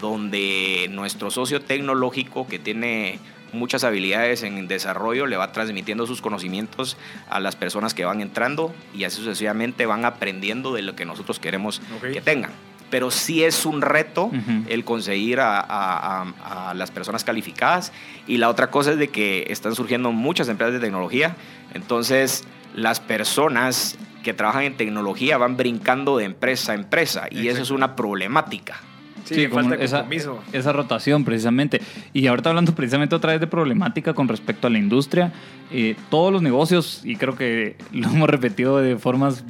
[0.00, 3.18] donde nuestro socio tecnológico que tiene
[3.52, 6.96] muchas habilidades en desarrollo le va transmitiendo sus conocimientos
[7.30, 11.38] a las personas que van entrando y así sucesivamente van aprendiendo de lo que nosotros
[11.40, 11.80] queremos
[12.12, 12.50] que tengan.
[12.90, 14.30] Pero sí es un reto
[14.68, 17.92] el conseguir a, a- a- a las personas calificadas.
[18.26, 21.36] Y la otra cosa es de que están surgiendo muchas empresas de tecnología.
[21.74, 23.98] Entonces, las personas
[24.28, 27.28] que trabajan en tecnología van brincando de empresa a empresa.
[27.30, 28.76] Y eso es una problemática.
[29.24, 30.42] Sí, Sí, falta esa, compromiso.
[30.52, 31.80] esa rotación precisamente.
[32.12, 35.32] Y ahorita hablando precisamente otra vez de problemática con respecto a la industria,
[35.72, 39.44] eh, todos los negocios, y creo que lo hemos repetido de formas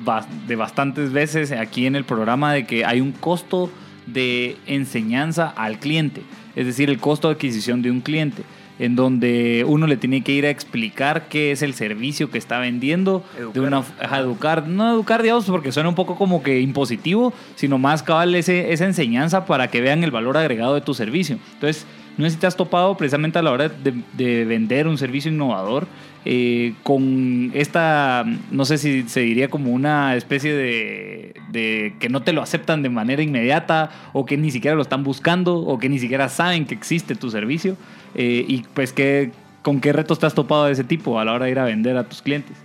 [0.47, 3.73] de bastantes veces aquí en el programa, de que hay un costo
[4.07, 6.23] de enseñanza al cliente,
[6.55, 8.45] es decir, el costo de adquisición de un cliente
[8.79, 12.59] en donde uno le tiene que ir a explicar qué es el servicio que está
[12.59, 13.63] vendiendo, de Educar.
[13.63, 18.03] una ajá, educar, no educar, digamos, porque suena un poco como que impositivo, sino más
[18.03, 21.39] cabal ese, esa enseñanza para que vean el valor agregado de tu servicio.
[21.55, 21.87] Entonces,
[22.17, 25.31] no sé si te has topado precisamente a la hora de, de vender un servicio
[25.31, 25.87] innovador
[26.25, 32.23] eh, con esta, no sé si se diría como una especie de, de que no
[32.23, 35.89] te lo aceptan de manera inmediata o que ni siquiera lo están buscando o que
[35.89, 37.77] ni siquiera saben que existe tu servicio
[38.15, 41.33] eh, y pues que, con qué retos te has topado de ese tipo a la
[41.33, 42.57] hora de ir a vender a tus clientes.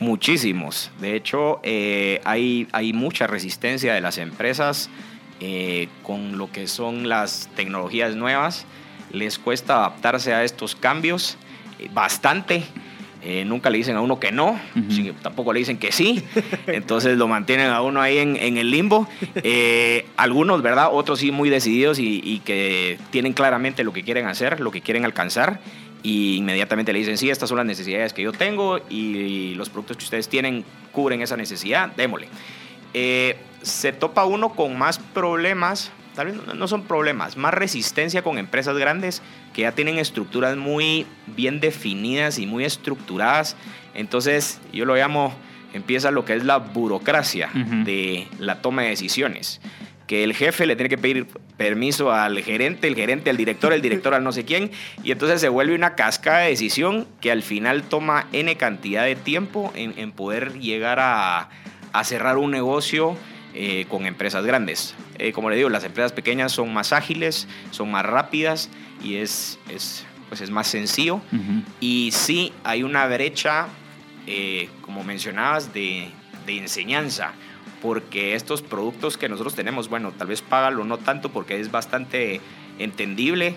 [0.00, 0.90] Muchísimos.
[1.00, 4.90] De hecho, eh, hay, hay mucha resistencia de las empresas
[5.40, 8.66] eh, con lo que son las tecnologías nuevas.
[9.12, 11.36] Les cuesta adaptarse a estos cambios
[11.92, 12.64] bastante.
[13.24, 14.60] Eh, nunca le dicen a uno que no,
[14.90, 16.22] sí, tampoco le dicen que sí.
[16.66, 19.08] Entonces lo mantienen a uno ahí en, en el limbo.
[19.36, 20.88] Eh, algunos, ¿verdad?
[20.92, 24.82] Otros sí muy decididos y, y que tienen claramente lo que quieren hacer, lo que
[24.82, 25.60] quieren alcanzar.
[26.02, 29.96] Y inmediatamente le dicen, sí, estas son las necesidades que yo tengo y los productos
[29.96, 32.28] que ustedes tienen cubren esa necesidad, démosle.
[32.92, 38.38] Eh, se topa uno con más problemas, tal vez no- son problemas, más resistencia con
[38.38, 39.22] empresas grandes
[39.52, 43.56] que ya tienen estructuras muy bien definidas y muy estructuradas.
[43.94, 45.34] Entonces, yo lo llamo,
[45.72, 47.50] empieza lo que es la burocracia
[47.84, 49.60] de la toma de decisiones.
[50.06, 53.80] Que el jefe le tiene que pedir permiso al gerente, el gerente al director, el
[53.80, 54.70] director al no sé quién,
[55.02, 59.16] y entonces se vuelve una cascada de decisión que al final toma N cantidad de
[59.16, 61.48] tiempo en, en poder llegar a,
[61.92, 63.16] a cerrar un negocio
[63.54, 64.94] eh, con empresas grandes.
[65.18, 68.68] Eh, como le digo, las empresas pequeñas son más ágiles, son más rápidas
[69.02, 71.20] y es, es, pues es más sencillo.
[71.80, 73.68] Y sí hay una brecha,
[74.26, 76.10] eh, como mencionabas, de,
[76.46, 77.32] de enseñanza
[77.80, 82.40] porque estos productos que nosotros tenemos, bueno, tal vez págalo no tanto porque es bastante
[82.78, 83.56] entendible,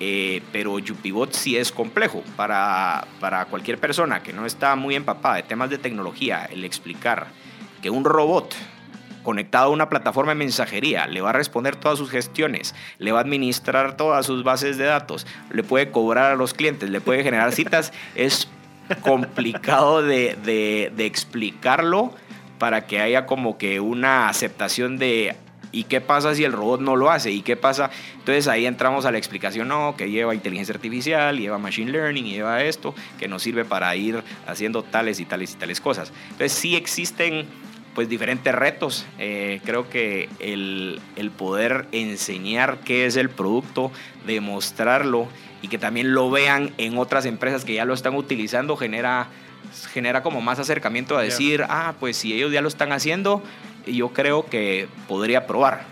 [0.00, 5.36] eh, pero YupiBot sí es complejo para, para cualquier persona que no está muy empapada
[5.36, 7.28] de temas de tecnología, el explicar
[7.80, 8.54] que un robot
[9.28, 13.18] conectado a una plataforma de mensajería, le va a responder todas sus gestiones, le va
[13.18, 17.22] a administrar todas sus bases de datos, le puede cobrar a los clientes, le puede
[17.22, 18.48] generar citas, es
[19.02, 20.34] complicado de,
[20.96, 22.14] de, explicarlo
[22.58, 25.36] para que haya como que una aceptación de
[25.72, 27.30] ¿Y qué pasa si el robot no lo hace?
[27.30, 27.90] ¿Y qué pasa?
[28.14, 32.64] Entonces ahí entramos a la explicación, no, que lleva inteligencia artificial, lleva machine learning, lleva
[32.64, 36.10] esto, que nos sirve para ir haciendo tales y tales y tales cosas.
[36.30, 37.46] Entonces sí existen
[37.98, 39.04] pues diferentes retos.
[39.18, 43.90] Eh, creo que el, el poder enseñar qué es el producto,
[44.24, 45.26] demostrarlo
[45.62, 49.26] y que también lo vean en otras empresas que ya lo están utilizando genera
[49.92, 53.42] genera como más acercamiento a decir, ah, pues si ellos ya lo están haciendo,
[53.84, 55.84] yo creo que podría probar.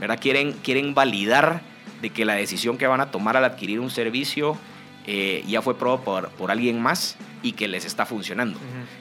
[0.00, 0.18] ¿verdad?
[0.20, 1.60] Quieren, quieren validar
[2.02, 4.58] de que la decisión que van a tomar al adquirir un servicio
[5.06, 8.58] eh, ya fue probado por, por, alguien más y que les está funcionando.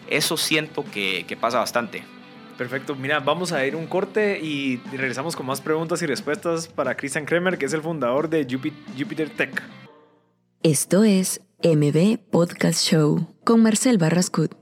[0.07, 2.03] Eso siento que, que, pasa bastante.
[2.57, 2.95] Perfecto.
[2.95, 7.25] Mira, vamos a ir un corte y regresamos con más preguntas y respuestas para Christian
[7.25, 8.45] Kremer, que es el fundador de
[8.97, 9.63] Jupiter Tech.
[10.61, 14.55] Esto es MB Podcast Show con Marcel Barrascut.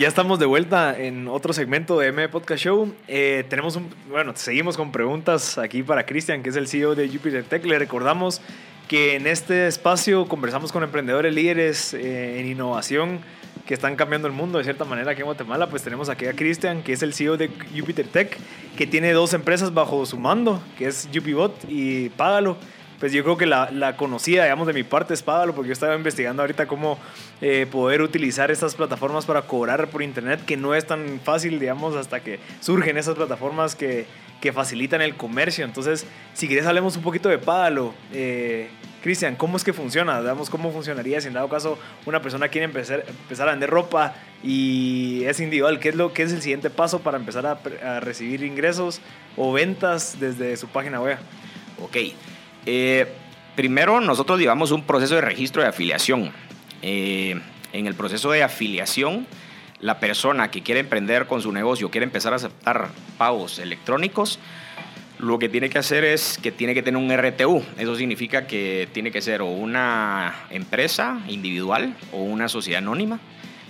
[0.00, 2.94] Ya estamos de vuelta en otro segmento de MB Podcast Show.
[3.06, 7.06] Eh, tenemos un, bueno, seguimos con preguntas aquí para Cristian, que es el CEO de
[7.06, 7.62] Jupiter Tech.
[7.66, 8.40] Le recordamos
[8.90, 13.20] que en este espacio conversamos con emprendedores líderes eh, en innovación
[13.64, 15.70] que están cambiando el mundo de cierta manera aquí en Guatemala.
[15.70, 18.36] Pues tenemos aquí a Cristian, que es el CEO de Jupiter Tech,
[18.76, 22.56] que tiene dos empresas bajo su mando, que es Jupibot y Págalo.
[23.00, 25.72] Pues yo creo que la, la conocida, digamos, de mi parte es Págalo, porque yo
[25.72, 26.98] estaba investigando ahorita cómo
[27.40, 31.96] eh, poder utilizar estas plataformas para cobrar por internet, que no es tan fácil, digamos,
[31.96, 34.04] hasta que surgen esas plataformas que,
[34.42, 35.64] que facilitan el comercio.
[35.64, 37.94] Entonces, si quieres, hablemos un poquito de Págalo.
[38.12, 38.68] Eh,
[39.02, 40.20] Cristian, ¿cómo es que funciona?
[40.20, 44.14] Digamos, ¿cómo funcionaría si en dado caso una persona quiere empezar, empezar a vender ropa
[44.42, 45.80] y es individual?
[45.80, 49.00] ¿Qué es, lo, qué es el siguiente paso para empezar a, recibir ingresos
[49.38, 51.16] o ventas desde su página web?
[51.82, 51.96] Ok.
[52.66, 53.06] Eh,
[53.56, 56.32] primero, nosotros llevamos un proceso de registro de afiliación.
[56.82, 57.40] Eh,
[57.72, 59.26] en el proceso de afiliación,
[59.80, 64.38] la persona que quiere emprender con su negocio, quiere empezar a aceptar pagos electrónicos,
[65.20, 67.62] lo que tiene que hacer es que tiene que tener un RTU.
[67.76, 73.20] Eso significa que tiene que ser o una empresa individual o una sociedad anónima.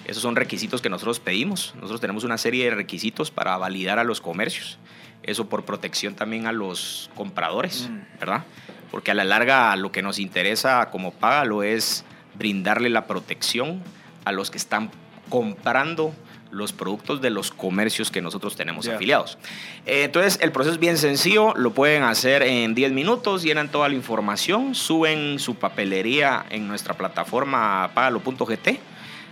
[0.07, 1.75] Esos son requisitos que nosotros pedimos.
[1.75, 4.79] Nosotros tenemos una serie de requisitos para validar a los comercios.
[5.23, 8.19] Eso por protección también a los compradores, mm.
[8.21, 8.45] ¿verdad?
[8.91, 12.05] Porque a la larga lo que nos interesa como págalo es
[12.35, 13.83] brindarle la protección
[14.25, 14.91] a los que están
[15.29, 16.15] comprando
[16.51, 19.39] los productos de los comercios que nosotros tenemos afiliados.
[19.87, 23.89] Eh, entonces, el proceso es bien sencillo, lo pueden hacer en 10 minutos, llenan toda
[23.89, 28.69] la información, suben su papelería en nuestra plataforma pagalo.gt,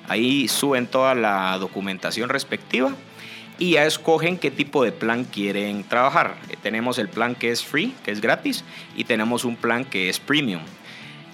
[0.09, 2.92] ahí suben toda la documentación respectiva
[3.59, 6.37] y ya escogen qué tipo de plan quieren trabajar.
[6.62, 8.64] Tenemos el plan que es free, que es gratis,
[8.97, 10.62] y tenemos un plan que es premium.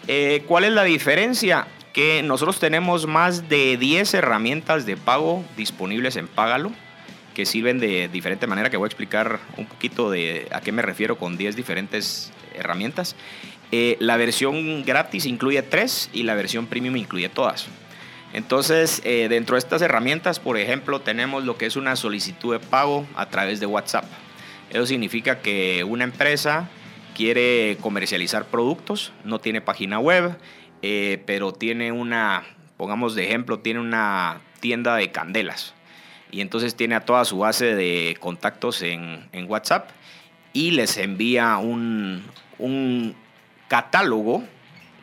[0.09, 1.67] Eh, ¿Cuál es la diferencia?
[1.95, 6.73] que nosotros tenemos más de 10 herramientas de pago disponibles en Págalo
[7.35, 10.83] que sirven de diferente manera, que voy a explicar un poquito de a qué me
[10.83, 13.17] refiero con 10 diferentes herramientas.
[13.73, 17.67] Eh, la versión gratis incluye 3 y la versión premium incluye todas.
[18.35, 22.59] Entonces, eh, dentro de estas herramientas, por ejemplo, tenemos lo que es una solicitud de
[22.59, 24.05] pago a través de WhatsApp.
[24.71, 26.69] Eso significa que una empresa
[27.15, 30.37] quiere comercializar productos, no tiene página web,
[30.83, 32.43] eh, pero tiene una,
[32.77, 35.75] pongamos de ejemplo, tiene una tienda de candelas
[36.33, 39.91] y entonces tiene a toda su base de contactos en, WhatsApp
[40.53, 42.25] y les envía un
[43.69, 44.43] catálogo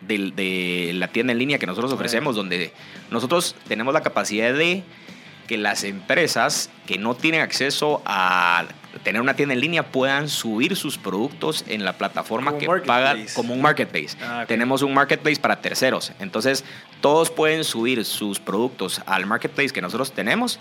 [0.01, 2.73] de, de, la tienda en línea que nosotros ofrecemos, donde
[3.09, 4.83] nosotros tenemos la capacidad de
[5.47, 8.65] que las empresas que no tienen acceso a
[9.03, 13.53] tener una tienda en línea puedan subir sus productos en la plataforma que paga como
[13.53, 14.17] un marketplace.
[14.21, 16.11] Ah, Tenemos un marketplace para terceros.
[16.19, 16.63] Entonces,
[17.01, 20.59] todos pueden subir sus productos al marketplace que nosotros tenemos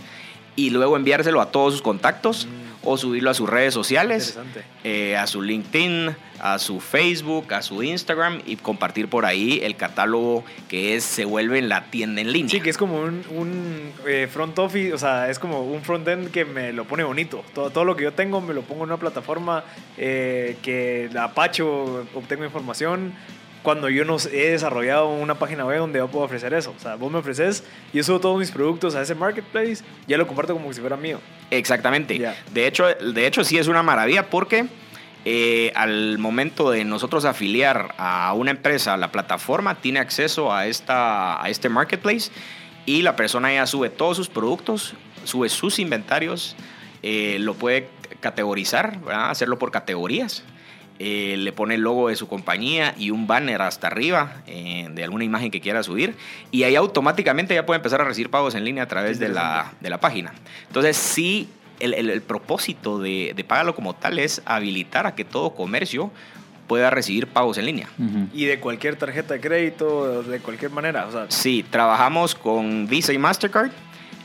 [0.56, 2.48] y luego enviárselo a todos sus contactos
[2.82, 4.38] o subirlo a sus redes sociales,
[4.84, 9.76] eh, a su LinkedIn, a su Facebook, a su Instagram y compartir por ahí el
[9.76, 12.50] catálogo que es se vuelve en la tienda en línea.
[12.50, 16.30] Sí, que es como un, un, eh, front office, o sea, es como un front-end
[16.30, 17.44] que me lo pone bonito.
[17.54, 19.64] Todo, todo lo que yo tengo me lo pongo en una plataforma
[19.96, 23.12] eh, que la apacho, obtengo información.
[23.62, 26.72] Cuando yo no he desarrollado una página web donde yo puedo ofrecer eso.
[26.74, 30.26] O sea, vos me ofreces, yo subo todos mis productos a ese marketplace, ya lo
[30.26, 31.20] comparto como si fuera mío.
[31.50, 32.18] Exactamente.
[32.52, 34.66] De, hecho, de hecho, sí es una maravilla porque
[35.24, 41.42] eh, al momento de nosotros afiliar a una empresa, la plataforma tiene acceso a, esta,
[41.42, 42.30] a este marketplace
[42.86, 46.56] y la persona ya sube todos sus productos, sube sus inventarios,
[47.02, 47.88] eh, lo puede
[48.20, 49.30] categorizar, ¿verdad?
[49.30, 50.42] hacerlo por categorías.
[51.02, 55.02] eh, le pone el logo de su compañía y un banner hasta arriba eh, de
[55.02, 56.14] alguna imagen que quiera subir
[56.50, 59.72] y ahí automáticamente ya puede empezar a recibir pagos en línea a través de la,
[59.80, 60.34] de la página.
[60.66, 61.48] Entonces sí,
[61.80, 66.10] el, el- el propósito de, de Págalo como tal es habilitar a que todo comercio
[66.66, 67.88] pueda recibir pagos en línea.
[68.32, 71.06] Y de cualquier tarjeta de crédito, de cualquier manera.
[71.06, 73.70] O sea, Sí, trabajamos con Visa y Mastercard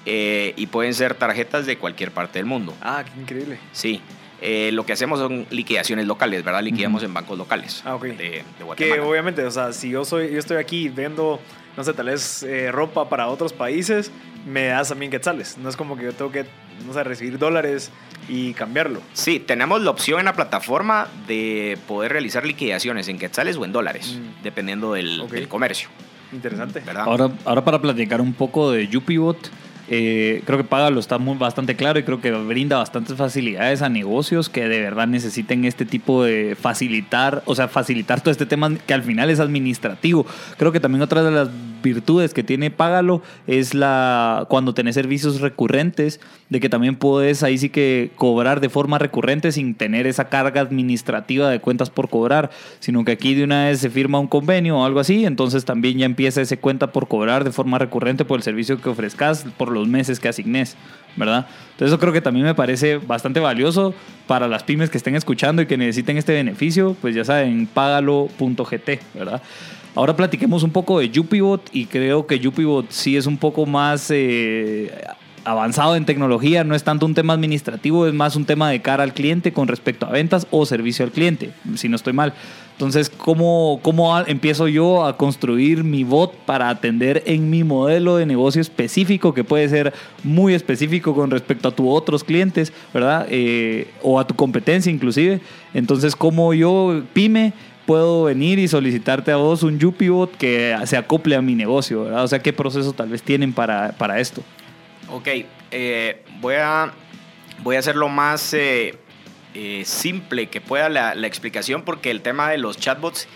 [0.06, 2.76] eh, y pueden ser tarjetas de cualquier parte del mundo.
[2.82, 3.58] ah, qué increíble.
[3.72, 4.00] Sí.
[4.48, 6.62] Eh, lo que hacemos son liquidaciones locales, ¿verdad?
[6.62, 8.04] Liquidamos en bancos locales Ah, ok.
[8.04, 8.44] de, de
[8.78, 11.40] Que obviamente, o sea, si yo soy, yo estoy aquí viendo,
[11.76, 14.12] no sé, tal vez eh, ropa para otros países,
[14.46, 15.58] me das también quetzales.
[15.58, 16.46] No es como que yo tengo que,
[16.86, 17.90] no sé, recibir dólares
[18.30, 19.02] y cambiarlo.
[19.14, 23.72] Sí, tenemos la opción en la plataforma de poder realizar liquidaciones en quetzales o en
[23.72, 24.44] dólares, Mm.
[24.44, 25.90] dependiendo del, comercio,
[26.32, 26.82] Interesante.
[26.82, 27.06] ¿verdad?
[27.08, 29.50] Ahora, ahora para platicar un poco de Yupibot,
[29.88, 33.90] eh, creo que Págalo está muy, bastante claro y creo que brinda bastantes facilidades a
[33.90, 38.74] negocios que de verdad necesiten este tipo de facilitar, o sea, facilitar todo este tema
[38.76, 40.26] que al final es administrativo.
[40.58, 41.50] Creo que también otra de las
[41.86, 46.20] virtudes que tiene Págalo es la cuando tenés servicios recurrentes,
[46.50, 50.60] de que también puedes ahí sí que cobrar de forma recurrente sin tener esa carga
[50.62, 54.78] administrativa de cuentas por cobrar, sino que aquí de una vez se firma un convenio
[54.78, 58.40] o algo así, entonces también ya empieza ese cuenta por cobrar de forma recurrente por
[58.40, 60.76] el servicio que ofrezcas por los meses que asignes,
[61.16, 61.48] ¿verdad?
[61.72, 63.94] Entonces creo que también me parece bastante valioso
[64.28, 68.90] para las pymes que estén escuchando y que necesiten este beneficio, pues ya saben, págalo.gt,
[69.14, 69.42] ¿verdad?
[69.96, 74.12] Ahora platiquemos un poco de Yupibot y creo que Yupibot sí es un poco más
[74.12, 74.92] eh,
[75.46, 79.04] avanzado en tecnología, no es tanto un tema administrativo, es más un tema de cara
[79.04, 82.34] al cliente con respecto a ventas o servicio al cliente, si no estoy mal.
[82.74, 88.26] Entonces, ¿cómo, cómo empiezo yo a construir mi bot para atender en mi modelo de
[88.26, 93.28] negocio específico, que puede ser muy específico con respecto a tus otros clientes, ¿verdad?
[93.30, 95.40] Eh, o a tu competencia inclusive.
[95.74, 97.54] Entonces, ¿cómo yo, pyme,
[97.86, 102.24] puedo venir y solicitarte a vos un Yupibot que se acople a mi negocio, ¿verdad?
[102.24, 104.44] O sea, ¿qué proceso tal vez tienen para, para esto?
[105.10, 105.28] Ok,
[105.72, 106.92] eh, voy, a,
[107.64, 108.98] voy a hacer lo más eh,
[109.54, 113.28] eh, simple que pueda la, explicación porque el tema de los chatbots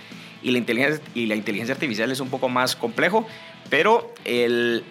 [0.42, 3.28] y la, inteligencia, y la inteligencia artificial es un poco más complejo,
[3.70, 4.84] pero el,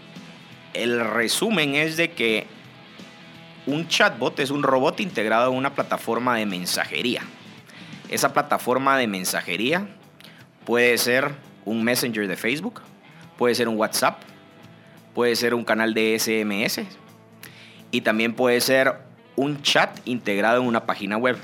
[0.74, 2.46] el resumen es de que
[3.66, 7.22] un chatbot es un robot integrado en una plataforma de mensajería.
[8.08, 9.86] Esa plataforma de mensajería
[10.64, 12.80] puede ser un messenger de Facebook,
[13.36, 14.22] puede ser un WhatsApp,
[15.14, 16.80] puede ser un canal de SMS
[17.90, 18.94] y también puede ser
[19.36, 21.36] un chat integrado en una página web.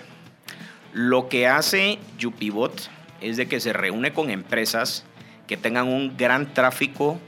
[0.93, 5.05] Lo que hace Yupibot es de que se reúne con empresas
[5.47, 7.19] que tengan un gran tráfico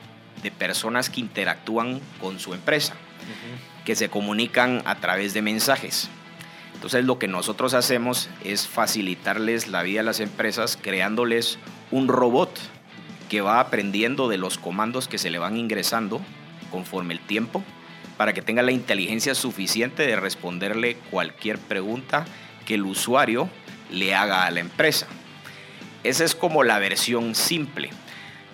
[0.42, 2.94] de personas que interactúan con su empresa,
[3.84, 6.08] que se comunican a través de mensajes.
[6.76, 11.58] Entonces lo que nosotros hacemos es facilitarles la vida a las empresas creándoles
[11.90, 12.50] un robot
[13.30, 16.20] que va aprendiendo de los comandos que se le van ingresando
[16.70, 17.64] conforme el tiempo
[18.18, 22.26] para que tenga la inteligencia suficiente de responderle cualquier pregunta
[22.66, 23.48] que el usuario
[23.90, 25.06] le haga a la empresa.
[26.04, 27.90] Esa es como la versión simple.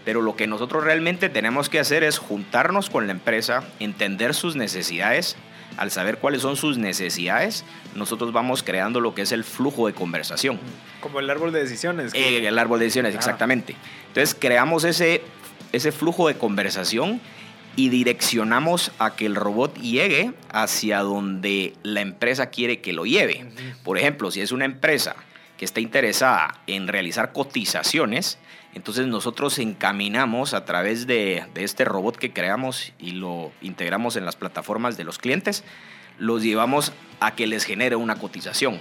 [0.05, 4.57] Pero lo que nosotros realmente tenemos que hacer es juntarnos con la empresa, entender sus
[4.57, 5.37] necesidades.
[5.77, 9.95] Al saber cuáles son sus necesidades, nosotros vamos creando lo que es el flujo de
[9.95, 10.59] conversación.
[11.01, 12.13] Como el árbol de decisiones.
[12.15, 13.19] Eh, el árbol de decisiones, Ajá.
[13.19, 13.77] exactamente.
[14.09, 15.23] Entonces creamos ese,
[15.73, 17.21] ese flujo de conversación
[17.77, 23.47] y direccionamos a que el robot llegue hacia donde la empresa quiere que lo lleve.
[23.83, 25.17] Por ejemplo, si es una empresa
[25.57, 28.39] que está interesada en realizar cotizaciones,
[28.75, 34.25] entonces nosotros encaminamos a través de, de este robot que creamos y lo integramos en
[34.25, 35.65] las plataformas de los clientes,
[36.19, 38.79] los llevamos a que les genere una cotización.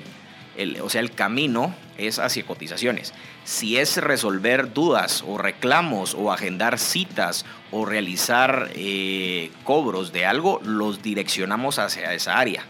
[0.58, 3.14] el, o sea, el camino es hacia cotizaciones.
[3.44, 10.60] Si es resolver dudas o reclamos o agendar citas o realizar eh, cobros de algo,
[10.64, 12.66] los direccionamos hacia esa área.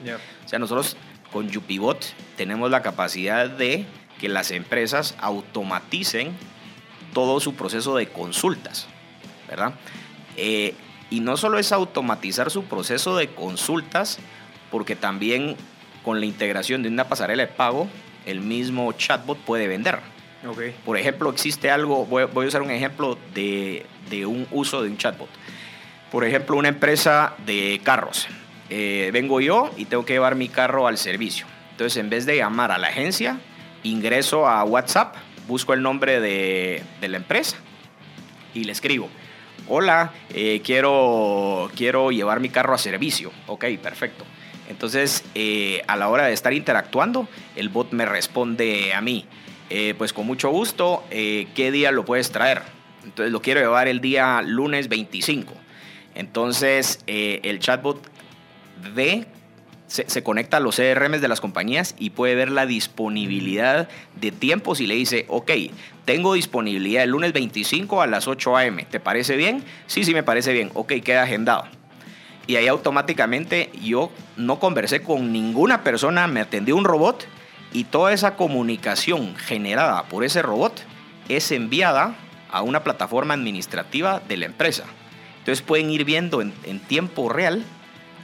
[0.46, 0.98] O sea, nosotros
[1.32, 2.04] con YupiBot
[2.38, 3.86] tenemos la capacidad de
[4.20, 6.32] que las empresas automaticen
[7.14, 8.88] todo su proceso de consultas,
[9.48, 9.74] ¿verdad?
[10.38, 10.76] Eh,
[11.10, 14.20] y no solo es automatizar su proceso de consultas,
[14.70, 15.56] porque también
[16.04, 17.88] con la integración de una pasarela de pago,
[18.26, 20.00] el mismo chatbot puede vender.
[20.48, 20.76] Okay.
[20.86, 24.98] Por ejemplo, existe algo, voy, a usar un ejemplo de, de, un uso de un
[24.98, 25.30] chatbot.
[26.12, 28.28] Por ejemplo, una empresa de carros.
[28.70, 31.46] Eh, vengo yo y tengo que llevar mi carro al servicio.
[31.72, 33.40] Entonces, en vez de llamar a la agencia,
[33.84, 35.16] ingreso a WhatsApp,
[35.48, 37.58] busco el nombre de, de la empresa
[38.54, 39.10] y le escribo.
[39.68, 43.32] Hola, eh, quiero, quiero llevar mi carro a servicio.
[43.48, 44.26] Ok, perfecto.
[44.70, 49.26] Entonces, eh, a la hora de estar interactuando, el bot me responde a mí,
[49.70, 52.64] eh, pues con mucho gusto, ¿qué día lo puedes traer?
[53.04, 55.54] Entonces lo quiero llevar el día lunes 25.
[56.16, 58.06] Entonces, el chatbot
[58.94, 59.26] ve
[59.92, 64.80] se, conecta a los CRMs de las compañías y puede ver la disponibilidad de tiempos
[64.80, 65.52] y le dice, ok,
[66.06, 68.86] tengo disponibilidad el lunes 25 a las 8 a.m.
[68.86, 69.64] ¿Te parece bien?
[69.88, 70.72] Sí, sí, me parece bien.
[70.76, 71.66] Ok, queda agendado
[72.48, 77.26] y ahí automáticamente yo no conversé con ninguna persona, me atendió un robot
[77.74, 80.82] y toda esa comunicación generada por ese robot
[81.30, 82.16] es enviada
[82.50, 84.84] a una plataforma administrativa de la empresa.
[85.40, 87.64] Entonces pueden ir viendo en, en tiempo real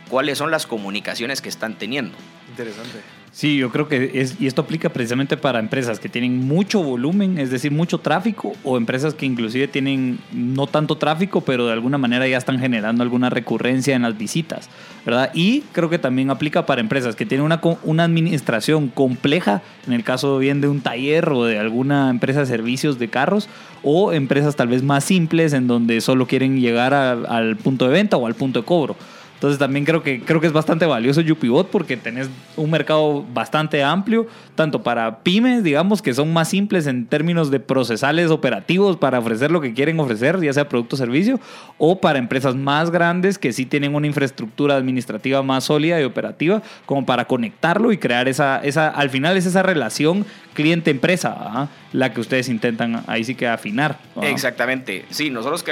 [0.10, 2.16] cuáles son las comunicaciones que están teniendo.
[2.50, 3.00] Interesante.
[3.38, 7.38] Sí, yo creo que es, y esto aplica precisamente para empresas que tienen mucho volumen,
[7.38, 12.00] es decir, mucho tráfico, o empresas que inclusive tienen no tanto tráfico, pero de alguna
[12.00, 14.70] manera ya están generando alguna recurrencia en las visitas,
[15.06, 15.30] ¿verdad?
[15.36, 20.04] Y creo que también aplica para empresas que tienen una, una administración compleja, en el
[20.04, 23.50] caso bien de un taller o de alguna empresa de servicios de carros,
[23.84, 28.18] o empresas tal vez más simples en donde solo quieren llegar al punto de venta
[28.18, 28.96] o al punto de cobro.
[29.38, 33.84] Entonces también creo que, creo que es bastante valioso YupiBot porque tenés un mercado bastante
[33.84, 34.26] amplio,
[34.56, 39.52] tanto para pymes, digamos, que son más simples en términos de procesales operativos para ofrecer
[39.52, 41.40] lo que quieren ofrecer, ya sea producto o servicio,
[41.78, 46.64] o para empresas más grandes que sí tienen una infraestructura administrativa más sólida y operativa,
[46.88, 50.26] como para conectarlo y crear esa, esa al final es esa relación
[50.56, 54.00] cliente-empresa, la que ustedes intentan ahí sí que afinar.
[54.24, 55.64] Exactamente, sí, nosotros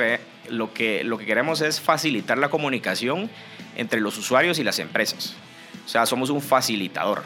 [0.50, 3.30] lo que, lo que queremos es facilitar la comunicación
[3.76, 5.36] entre los usuarios y las empresas.
[5.86, 7.24] O sea, somos un facilitador.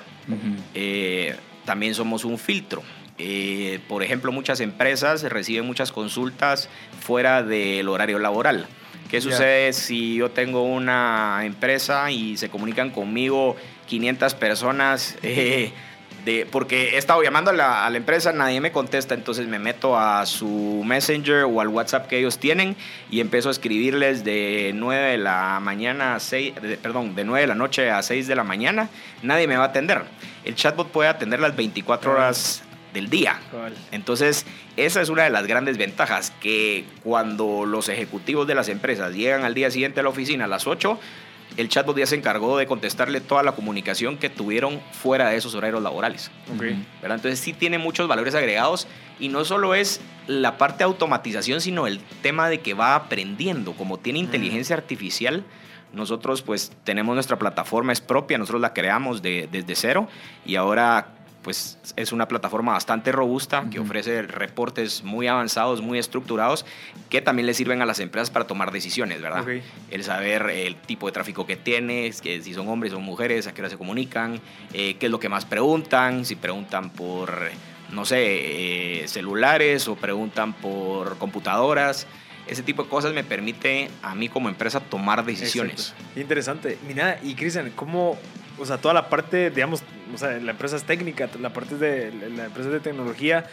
[0.74, 2.84] Eh, también somos un filtro.
[3.17, 6.70] Eh, por ejemplo, muchas empresas reciben muchas consultas
[7.01, 8.67] fuera del horario laboral.
[9.09, 13.55] ¿Qué sucede si yo tengo una empresa y se comunican conmigo
[13.88, 15.17] 500 personas?
[15.24, 15.72] Eh,
[16.51, 20.84] porque he estado llamando a la, empresa, nadie me contesta, entonces me meto a su
[20.86, 22.76] Messenger o al WhatsApp que ellos tienen
[23.09, 27.47] y empiezo a escribirles de 9 de la mañana a 6, perdón, de 9 de
[27.47, 28.89] la noche a 6 de la mañana,
[29.24, 30.03] nadie me va a atender.
[30.45, 32.63] El chatbot puede atender las 24 horas
[32.93, 33.39] del día.
[33.91, 34.45] Entonces,
[34.78, 39.43] esa es una de las grandes ventajas, que cuando los ejecutivos de las empresas llegan
[39.43, 40.99] al día siguiente a la oficina a las 8,
[41.58, 45.56] el chatbot ya se encargó de contestarle toda la comunicación que tuvieron fuera de esos
[45.56, 46.32] horarios laborales.
[47.02, 48.88] Entonces sí tiene muchos valores agregados
[49.20, 53.74] y no solo es la parte de automatización, sino el tema de que va aprendiendo.
[53.74, 55.43] Como tiene inteligencia artificial,
[55.91, 60.08] nosotros pues tenemos nuestra plataforma, es propia, nosotros la creamos desde cero
[60.45, 66.66] y ahora pues es una plataforma bastante robusta que ofrece reportes muy avanzados, muy estructurados,
[67.10, 69.46] que también le sirven a las empresas para tomar decisiones, ¿verdad?
[69.90, 73.54] El saber el tipo de tráfico que tienes, que si son hombres o mujeres, a
[73.54, 74.42] qué hora se comunican,
[74.74, 77.34] eh, qué es lo que más preguntan, si preguntan por,
[77.92, 82.08] no sé, eh, celulares o preguntan por computadoras.
[82.48, 85.94] Ese tipo de cosas me permite a mí como empresa tomar decisiones.
[86.16, 86.80] Interesante.
[86.88, 88.18] Mira, y Cristian, ¿cómo,
[88.60, 89.84] o sea, toda la parte, digamos,
[90.14, 93.45] o sea, la empresa es técnica, la parte de la empresa de tecnología,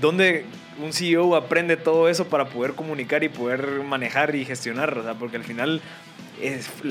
[0.00, 0.44] donde
[0.82, 5.14] un CEO aprende todo eso para poder comunicar y poder manejar y gestionar, o sea,
[5.14, 5.80] porque al final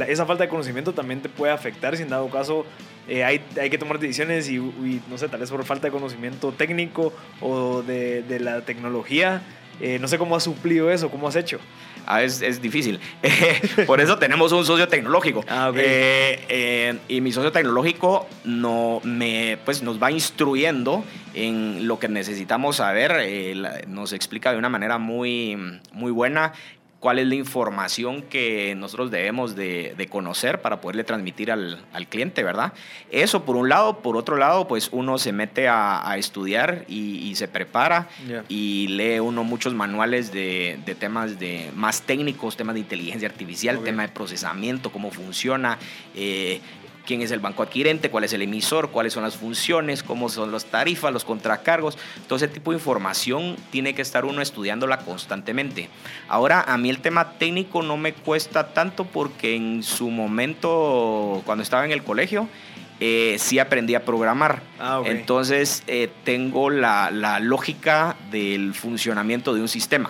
[0.07, 2.65] esa falta de conocimiento también te puede afectar si en dado caso
[3.07, 4.57] eh, hay, hay, que tomar decisiones y,
[5.09, 7.11] no sé, tal vez por falta de conocimiento técnico
[7.41, 9.41] o de, de la tecnología.
[9.81, 11.59] Eh, no sé cómo has suplido eso, cómo has hecho.
[12.05, 12.99] Ah, es, es, difícil.
[13.87, 15.43] Por eso tenemos un socio tecnológico.
[15.47, 21.99] Ah, eh, eh, y mi socio tecnológico no, me, pues, nos va instruyendo en lo
[21.99, 23.15] que necesitamos saber.
[23.21, 23.55] Eh,
[23.87, 25.57] nos explica de una manera muy,
[25.93, 26.53] muy buena
[27.03, 31.77] cuál es la información que nosotros debemos de, conocer para poderle transmitir al,
[32.07, 32.71] cliente, ¿verdad?
[33.11, 37.49] Eso por un lado, por otro lado, pues uno se mete a, estudiar y, se
[37.49, 38.07] prepara
[38.47, 44.03] y lee uno muchos manuales de, temas de más técnicos, temas de inteligencia artificial, tema
[44.03, 45.79] de procesamiento, cómo funciona,
[46.15, 46.61] eh,
[47.05, 50.51] quién es el banco adquirente, cuál es el emisor, cuáles son las funciones, cómo son
[50.51, 51.97] las tarifas, los contracargos.
[52.27, 55.89] Todo ese tipo de información tiene que estar uno estudiándola constantemente.
[56.27, 61.63] Ahora, a mí el tema técnico no me cuesta tanto porque en su momento, cuando
[61.63, 62.47] estaba en el colegio,
[62.99, 64.61] eh, sí aprendí a programar.
[64.79, 67.09] Ah, Entonces eh, tengo la,
[67.41, 70.09] lógica del funcionamiento de un sistema.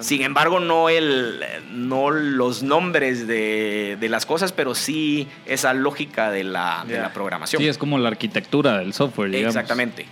[0.00, 6.44] Sin embargo, no, el, no los nombres de, las cosas, pero sí esa lógica de
[6.44, 7.60] la, de la, programación.
[7.60, 9.30] Sí, es como la arquitectura del software.
[9.30, 9.54] Digamos.
[9.54, 10.06] Exactamente.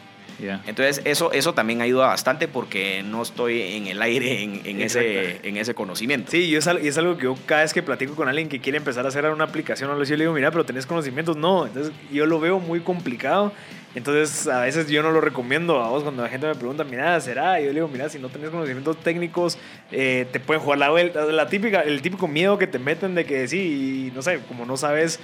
[0.67, 5.57] Entonces, eso, eso también ayuda bastante porque no estoy en el aire en, ese, en
[5.57, 6.31] ese conocimiento.
[6.31, 8.79] Sí, y es, es algo que yo cada vez que platico con alguien que quiere
[8.79, 11.37] empezar a hacer una aplicación o algo yo le digo, mira, pero tenés conocimientos.
[11.37, 13.53] No, entonces yo lo veo muy complicado.
[13.95, 17.21] Entonces, a veces yo no lo recomiendo a vos cuando la gente me pregunta, mira,
[17.21, 17.61] ¿será?
[17.61, 19.59] Y yo le digo, mira, si no tenés conocimientos técnicos,
[19.91, 21.25] eh, te pueden jugar la vuelta.
[21.27, 24.77] La típica, el típico miedo que te meten de que sí, no sé, como no
[24.77, 25.21] sabes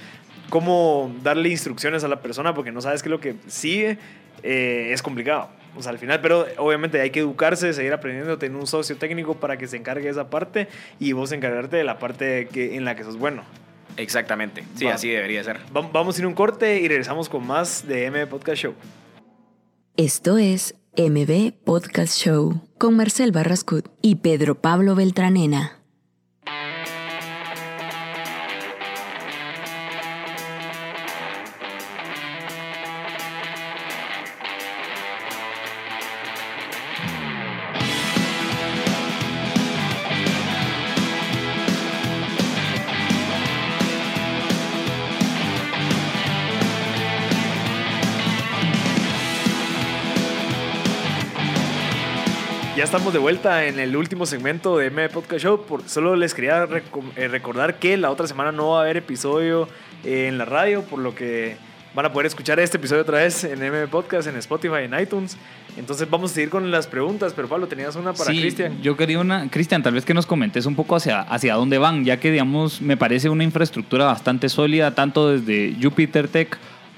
[0.49, 3.97] cómo darle instrucciones a la persona porque no sabes qué es lo que sigue,
[4.43, 5.49] eh, es complicado.
[5.77, 9.35] O sea, al final, pero obviamente hay que educarse, seguir aprendiendo, tener un socio técnico
[9.35, 10.67] para que se encargue de esa parte
[10.99, 13.43] y vos encargarte de la parte que, en la que sos bueno.
[13.99, 15.59] Exactamente, sí, así debería ser.
[15.73, 18.73] Vamos a ir un corte y regresamos con más de MB Podcast Show.
[19.97, 25.78] Esto es MB Podcast Show con Marcel Barrascut y Pedro Pablo Beltranena.
[52.79, 55.65] Ya estamos de vuelta en el último segmento de M Podcast Show.
[55.65, 56.65] Por, solo les quería
[57.17, 59.67] eh, recordar que la otra semana no va a haber episodio
[60.05, 61.57] eh, en la radio, por lo que
[61.93, 65.35] van a poder escuchar este episodio otra vez en M Podcast, en Spotify, en iTunes.
[65.75, 68.81] Entonces vamos a seguir con las preguntas, pero Pablo, tenías una para Cristian.
[68.81, 72.05] Yo quería una, Cristian, tal vez que nos comentes un poco hacia, hacia dónde van,
[72.05, 76.57] ya que, digamos, me parece una infraestructura bastante sólida, tanto desde Jupiter Tech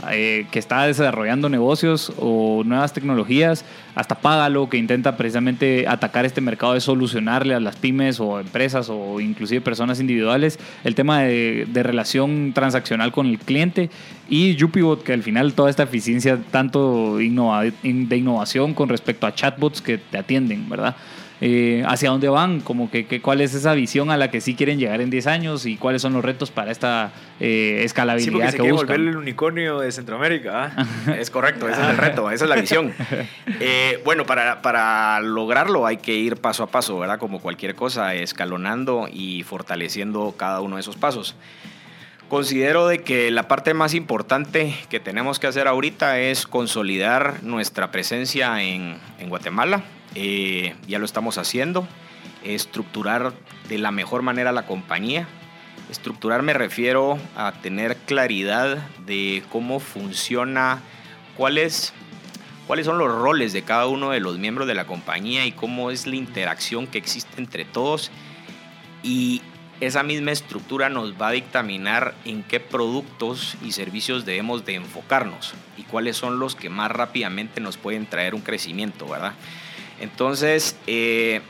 [0.09, 6.41] eh, que está desarrollando negocios o nuevas tecnologías, hasta Págalo, que intenta precisamente atacar este
[6.41, 11.67] mercado de solucionarle a las pymes o empresas o inclusive personas individuales el tema de,
[11.83, 13.89] relación transaccional con el cliente,
[14.29, 19.81] y Jupibot, que al final toda esta eficiencia tanto de innovación con respecto a chatbots
[19.81, 20.95] que te atienden, ¿verdad?
[21.43, 24.77] Eh, hacia dónde van, como que, cuál es esa visión a la que sí quieren
[24.77, 28.71] llegar en 10 años y cuáles son los retos para esta eh, escalabilidad sí, que
[28.71, 28.87] buscan.
[28.89, 30.71] volver el unicornio de Centroamérica.
[30.77, 30.85] ¿ah?
[31.17, 32.93] es correcto, ese es el reto, esa es la visión.
[33.63, 37.19] Eh, bueno, para, para lograrlo hay que ir paso a paso, ¿verdad?
[37.19, 41.35] Como cualquier cosa, escalonando y fortaleciendo cada uno de esos pasos.
[42.27, 47.91] Considero de que la parte más importante que tenemos que hacer ahorita es consolidar nuestra
[47.91, 49.83] presencia en, en Guatemala,
[50.15, 51.87] eh, ya lo estamos haciendo.
[52.43, 53.33] Estructurar
[53.69, 55.27] de la mejor manera la compañía.
[55.89, 60.81] Estructurar me refiero a tener claridad de cómo funciona,
[61.35, 61.93] cuáles,
[62.67, 65.91] cuáles son los roles de cada uno de los miembros de la compañía y cómo
[65.91, 68.11] es la interacción que existe entre todos.
[69.03, 69.41] Y
[69.81, 75.55] esa misma estructura nos va a dictaminar en qué productos y servicios debemos de enfocarnos
[75.75, 79.33] y cuáles son los que más rápidamente nos pueden traer un crecimiento, ¿verdad?
[80.01, 81.41] Entonces, eh,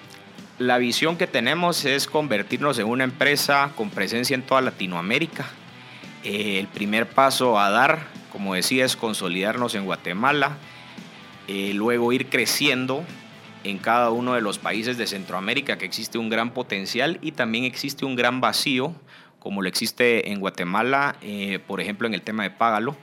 [0.59, 5.49] la visión que tenemos es convertirnos en una empresa con presencia en toda Latinoamérica.
[6.25, 10.57] Eh, el primer paso a dar, como decía, es consolidarnos en Guatemala,
[11.47, 13.05] eh, luego ir creciendo
[13.63, 17.63] en cada uno de los países de Centroamérica, que existe un gran potencial y también
[17.63, 18.93] existe un gran vacío,
[19.39, 21.15] como lo existe en Guatemala,
[21.67, 22.95] por ejemplo, en el tema de Págalo,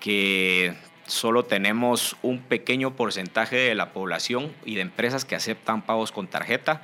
[0.00, 0.74] que
[1.10, 6.28] solo tenemos un pequeño porcentaje de la población y de empresas que aceptan pagos con
[6.28, 6.82] tarjeta.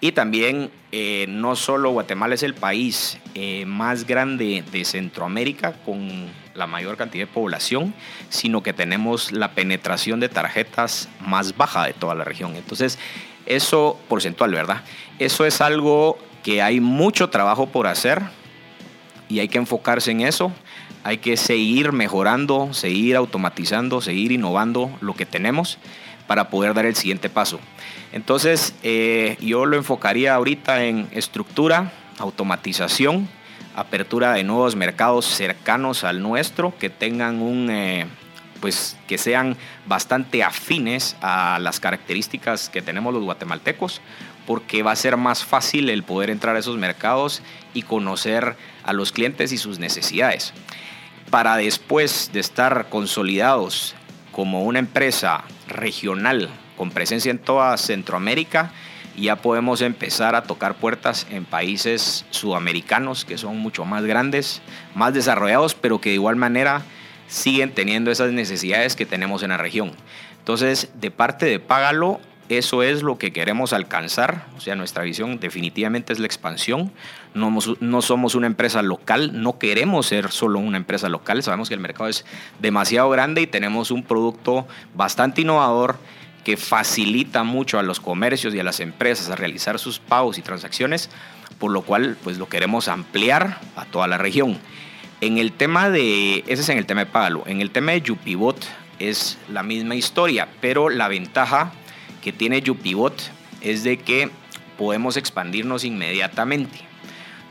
[0.00, 6.28] Y también eh, no solo Guatemala es el país eh, más grande de Centroamérica con
[6.54, 7.94] la mayor cantidad de población,
[8.28, 12.54] sino que tenemos la penetración de tarjetas más baja de toda la región.
[12.54, 12.98] Entonces,
[13.44, 14.82] eso porcentual, ¿verdad?
[15.18, 18.22] Eso es algo que hay mucho trabajo por hacer
[19.28, 20.52] y hay que enfocarse en eso
[21.04, 25.78] hay que seguir mejorando, seguir automatizando, seguir innovando lo que tenemos,
[26.26, 27.60] para poder dar el siguiente paso.
[28.12, 33.28] Entonces, eh, yo lo enfocaría ahorita en estructura, automatización,
[33.76, 38.06] apertura de nuevos mercados cercanos al nuestro, que tengan un, eh,
[38.60, 44.00] pues que sean bastante afines a las características que tenemos los guatemaltecos,
[44.46, 47.42] porque va a ser más fácil el poder entrar a esos mercados
[47.74, 50.54] y conocer a los clientes y sus necesidades.
[51.34, 53.96] Para después de estar consolidados
[54.30, 58.70] como una empresa regional con presencia en toda Centroamérica,
[59.16, 64.62] ya podemos empezar a tocar puertas en países sudamericanos que son mucho más grandes,
[64.94, 66.82] más desarrollados, pero que de igual manera
[67.26, 69.90] siguen teniendo esas necesidades que tenemos en la región.
[70.38, 74.46] Entonces, de parte de Págalo, eso es lo que queremos alcanzar.
[74.56, 76.92] O sea, nuestra visión definitivamente es la expansión.
[77.32, 81.42] No, somos una empresa local, no queremos ser solo una empresa local.
[81.42, 82.24] Sabemos que el mercado es
[82.60, 85.98] demasiado grande y tenemos un producto bastante innovador
[86.44, 90.42] que facilita mucho a los comercios y a las empresas a realizar sus pagos y
[90.42, 91.10] transacciones,
[91.58, 94.58] por lo cual pues lo queremos ampliar a toda la región.
[95.22, 98.02] En el tema de, ese es en el tema de Págalo, en el tema de
[98.02, 98.62] Yupibot
[98.98, 101.72] es la misma historia, pero la ventaja
[102.24, 104.30] que tiene Yupibot es de que
[104.78, 106.80] podemos expandirnos inmediatamente.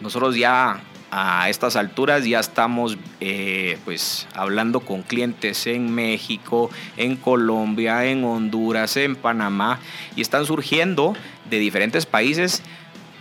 [0.01, 7.17] Nosotros ya a estas alturas ya estamos eh, pues hablando con clientes en México, en
[7.17, 9.79] Colombia, en Honduras, en Panamá
[10.15, 11.15] y están surgiendo
[11.51, 12.63] de diferentes países,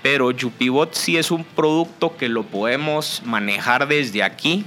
[0.03, 4.65] pero Yupibot sí es un producto que lo podemos manejar desde aquí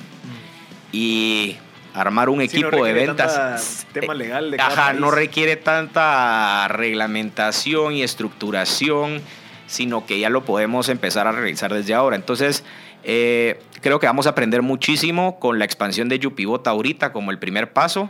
[0.91, 1.55] y
[1.95, 3.87] armar un equipo de ventas.
[3.93, 9.21] Tema legal de Ajá, no requiere tanta reglamentación y estructuración,
[9.65, 12.15] sino que ya lo podemos empezar a realizar desde ahora.
[12.17, 12.63] Entonces,
[13.03, 17.39] eh, creo que vamos a aprender muchísimo con la expansión de Yupibot ahorita como el
[17.39, 18.09] primer paso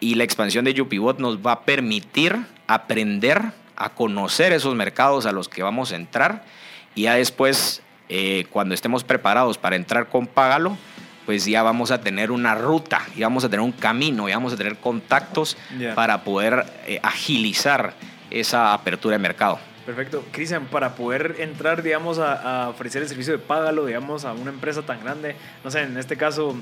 [0.00, 3.42] y la expansión de Yupibot nos va a permitir aprender
[3.76, 6.44] a conocer esos mercados a los que vamos a entrar
[6.94, 10.78] y ya después eh, cuando estemos preparados para entrar con Págalo
[11.28, 14.54] pues ya vamos a tener una ruta, ya vamos a tener un camino, ya vamos
[14.54, 15.58] a tener contactos
[15.94, 17.92] para poder eh, agilizar
[18.30, 19.58] esa apertura de mercado.
[19.88, 20.22] Perfecto.
[20.32, 24.82] Cristian, para poder entrar, digamos, a, ofrecer el servicio de págalo, digamos, a una empresa
[24.82, 25.34] tan grande,
[25.64, 26.54] no sé, en este caso,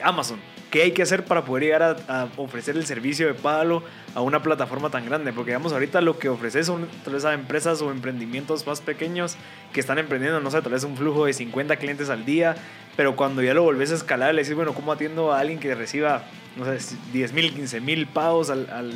[0.00, 0.38] Amazon,
[0.70, 3.82] ¿qué hay que hacer para poder llegar a, ofrecer el servicio de págalo
[4.14, 5.32] a una plataforma tan grande?
[5.32, 9.34] Porque, digamos, ahorita lo que ofreces son tal vez a empresas o emprendimientos más pequeños
[9.72, 12.54] que están emprendiendo, no sé, tal vez un flujo de 50 clientes al día,
[12.96, 15.74] pero cuando ya lo volvés a escalar, le decís, bueno, ¿cómo atiendo a alguien que
[15.74, 16.22] reciba,
[16.54, 18.92] no sé, 10 mil, 15 mil pagos al al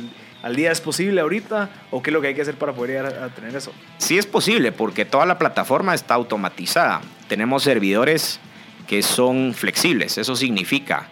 [0.55, 3.23] día es posible ahorita o qué es lo que hay que hacer para poder llegar
[3.23, 3.71] a, tener eso?
[3.97, 7.01] Sí es posible porque toda la plataforma está automatizada.
[7.27, 8.39] Tenemos servidores
[8.87, 10.17] que son flexibles.
[10.17, 11.07] Eso significa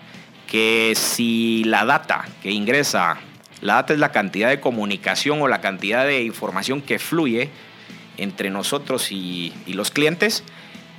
[0.47, 3.17] que si la data que ingresa,
[3.61, 7.49] la data es la cantidad de comunicación o la cantidad de información que fluye
[8.17, 10.43] entre nosotros y, los clientes,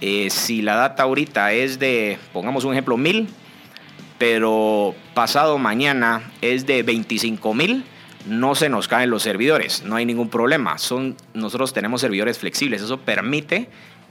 [0.01, 3.29] eh, si la data ahorita es de, pongamos un ejemplo, mil,
[4.19, 7.85] pero pasado mañana es de 25 mil,
[8.29, 10.79] no se nos caen los servidores, no hay ningún problema.
[10.79, 13.69] Son, nosotros tenemos servidores flexibles, eso permite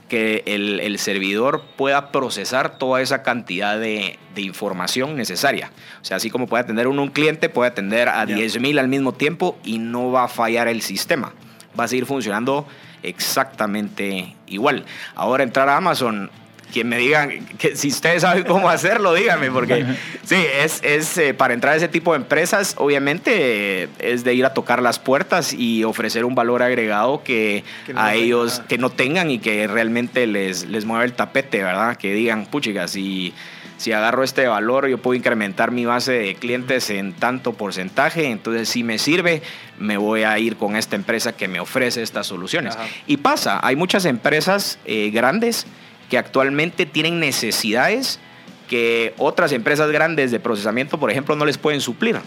[0.08, 5.72] que el, servidor pueda procesar toda esa cantidad de, información necesaria.
[6.00, 9.12] O sea, así como puede atender uno un cliente, puede atender a 10.000 al mismo
[9.12, 11.32] tiempo y no va a fallar el sistema.
[11.78, 12.66] Va a seguir funcionando
[13.02, 14.84] exactamente igual.
[15.16, 16.30] Ahora entrar a Amazon
[16.78, 19.84] quien me digan que si ustedes saben cómo hacerlo, díganme, porque
[20.22, 24.44] sí, es, es eh, para entrar a ese tipo de empresas, obviamente es de ir
[24.44, 27.64] a tocar las puertas y ofrecer un valor agregado que,
[27.96, 31.96] a ellos que no tengan y que realmente les, les mueva el tapete, ¿verdad?
[31.96, 33.34] Que digan, puchiga, si,
[33.76, 38.68] si agarro este valor, yo puedo incrementar mi base de clientes en tanto porcentaje, entonces
[38.68, 39.42] si me sirve,
[39.80, 42.78] me voy a ir con esta empresa que me ofrece estas soluciones.
[43.08, 45.66] Y pasa, hay muchas empresas eh, grandes
[46.08, 48.20] que actualmente tienen necesidades
[48.68, 52.18] que otras empresas grandes de procesamiento, por ejemplo, no les pueden suplir.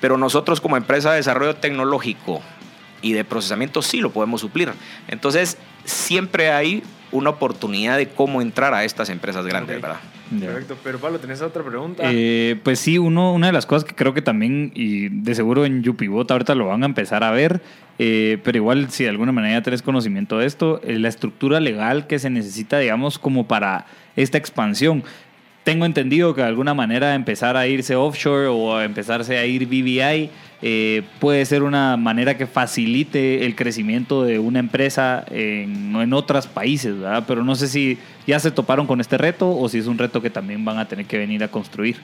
[0.00, 2.42] Pero nosotros como empresa de desarrollo tecnológico
[3.06, 4.70] y de procesamiento sí lo podemos suplir.
[5.06, 6.82] Entonces, siempre hay
[7.12, 10.00] una oportunidad de cómo entrar a estas empresas grandes, ¿verdad?
[10.28, 12.02] Perfecto, pero Pablo, ¿tenés otra pregunta?
[12.04, 15.64] Eh, pues sí, uno, una de las cosas que creo que también, y de seguro
[15.64, 17.62] en Yupibot ahorita lo van a empezar a ver,
[18.00, 22.08] eh, pero igual si de alguna manera tenés conocimiento de esto, es la estructura legal
[22.08, 23.86] que se necesita, digamos, como para
[24.16, 25.04] esta expansión
[25.66, 30.30] tengo entendido que de alguna manera empezar a irse offshore o empezarse a ir BBI
[30.62, 36.46] eh, puede ser una manera que facilite el crecimiento de una empresa en, en otros
[36.46, 37.24] países, ¿verdad?
[37.26, 40.20] Pero no sé si ya se toparon con este reto o si es un reto
[40.22, 41.96] que también van a tener que venir a construir.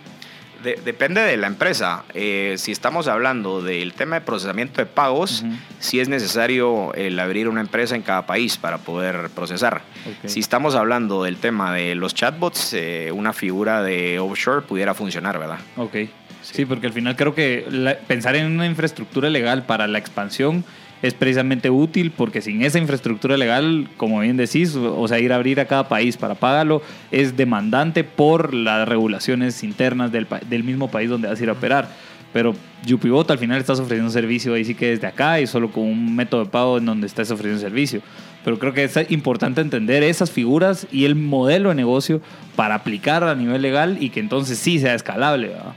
[0.63, 2.05] de- depende de la empresa.
[2.15, 5.53] Eh, si estamos hablando del tema de procesamiento de pagos, Ujú.
[5.81, 9.83] sí es necesario el abrir una empresa en cada país para poder procesar.
[10.25, 15.37] Si estamos hablando del tema de los chatbots, eh, una figura de offshore pudiera funcionar,
[15.37, 15.59] ¿verdad?
[15.77, 15.97] Ok.
[16.43, 20.65] Sí, porque al final creo que la- pensar en una infraestructura legal para la expansión
[21.03, 25.37] es precisamente útil porque sin esa infraestructura legal, como bien decís, o sea, ir a
[25.37, 26.81] abrir a cada país para pagarlo
[27.11, 31.53] es demandante por las regulaciones internas del, del mismo país donde vas a ir a
[31.55, 31.89] operar.
[32.33, 32.55] Pero
[32.91, 35.85] UPBot al final estás ofreciendo un servicio ahí sí que desde acá y solo con
[35.85, 38.01] un método de pago en donde estás ofreciendo un servicio.
[38.45, 42.23] Pero creo que es importante entender esas figuras y el modelo de negocio
[42.57, 45.49] para aplicar a nivel legal y que entonces sí sea escalable.
[45.49, 45.75] ¿verdad?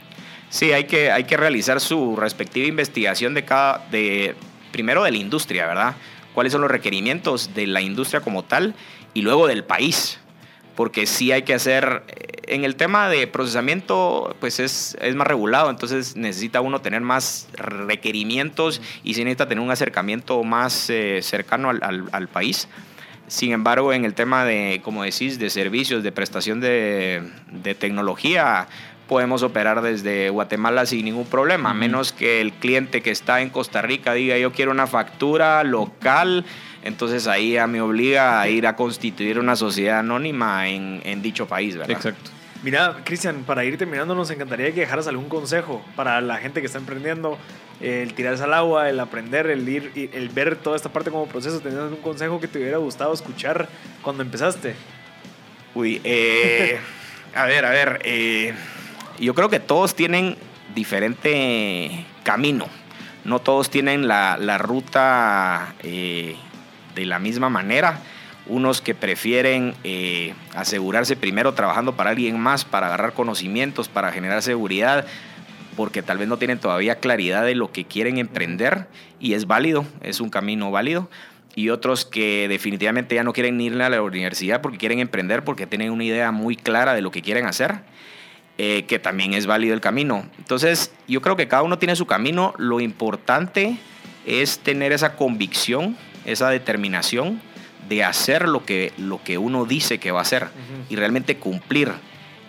[0.50, 4.36] Sí, hay que, hay que realizar su respectiva investigación de cada, de,
[4.72, 5.96] primero de la industria, ¿verdad?
[6.34, 8.74] ¿Cuáles son los requerimientos de la industria como tal
[9.14, 10.20] y luego del país?
[10.76, 12.04] Porque sí hay que hacer,
[12.48, 17.48] en el tema de procesamiento, pues es, es más regulado, entonces necesita uno tener más
[17.54, 22.68] requerimientos y se necesita tener un acercamiento más eh, cercano al, al- al país.
[23.28, 28.68] Sin embargo, en el tema de, como decís, de servicios, de prestación de, de tecnología,
[29.08, 33.50] podemos operar desde Guatemala sin ningún problema, a menos que el cliente que está en
[33.50, 36.46] Costa Rica diga yo quiero una factura local,
[36.84, 41.48] entonces ahí ya me obliga a ir a constituir una sociedad anónima en, en dicho
[41.48, 41.96] país, ¿verdad?
[41.96, 42.32] Exacto.
[42.64, 46.66] Mira, Cristian, para ir terminando, nos encantaría que dejaras algún consejo para la gente que
[46.66, 47.38] está emprendiendo,
[47.80, 51.28] el tirarse al agua, el aprender, el ir, y el ver toda esta parte como
[51.28, 51.60] proceso.
[51.60, 53.70] ¿Tenías algún consejo que te hubiera gustado escuchar
[54.02, 54.74] cuando empezaste?
[55.76, 56.80] Uy, eh,
[57.36, 58.00] a ver, a ver.
[58.04, 58.56] eh,
[59.20, 60.38] yo creo que todos tienen
[60.74, 62.68] diferente camino.
[63.24, 66.36] No todos tienen la, la ruta eh,
[66.94, 68.00] de la misma manera.
[68.48, 74.44] Unos que prefieren eh, asegurarse primero trabajando para alguien más, para agarrar conocimientos, para generar
[74.44, 75.08] seguridad,
[75.76, 78.88] porque tal vez no tienen todavía claridad de lo que quieren emprender
[79.20, 81.10] y es válido, es un camino válido.
[81.56, 85.66] Y otros que definitivamente ya no quieren ir a la universidad porque quieren emprender, porque
[85.66, 87.80] tienen una idea muy clara de lo que quieren hacer,
[88.58, 90.26] eh, que también es válido el camino.
[90.38, 92.54] Entonces, yo creo que cada uno tiene su camino.
[92.58, 93.78] Lo importante
[94.26, 97.42] es tener esa convicción, esa determinación
[97.90, 100.48] de hacer lo que, lo que uno dice que va a hacer
[100.90, 101.92] y realmente cumplir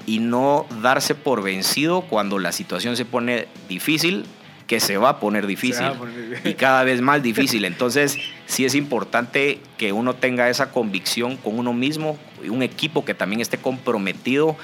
[0.06, 4.24] y no darse por vencido cuando la situación se pone difícil,
[4.66, 6.50] que se va a poner difícil va a poner difícil.
[6.50, 7.64] y cada vez más difícil.
[7.64, 13.04] Entonces, sí es importante que uno tenga esa convicción con uno mismo y un equipo
[13.04, 14.56] que también esté comprometido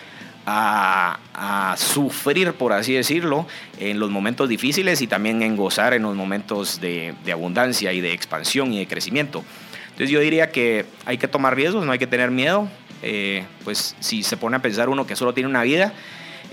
[0.46, 3.46] a, a sufrir, por así decirlo,
[3.78, 8.00] en los momentos difíciles y también en gozar en los momentos de, de abundancia y
[8.00, 9.44] de expansión y de crecimiento.
[9.84, 12.68] Entonces yo diría que hay que tomar riesgos, no hay que tener miedo.
[13.02, 15.92] Eh, pues si se pone a pensar uno que solo tiene una vida,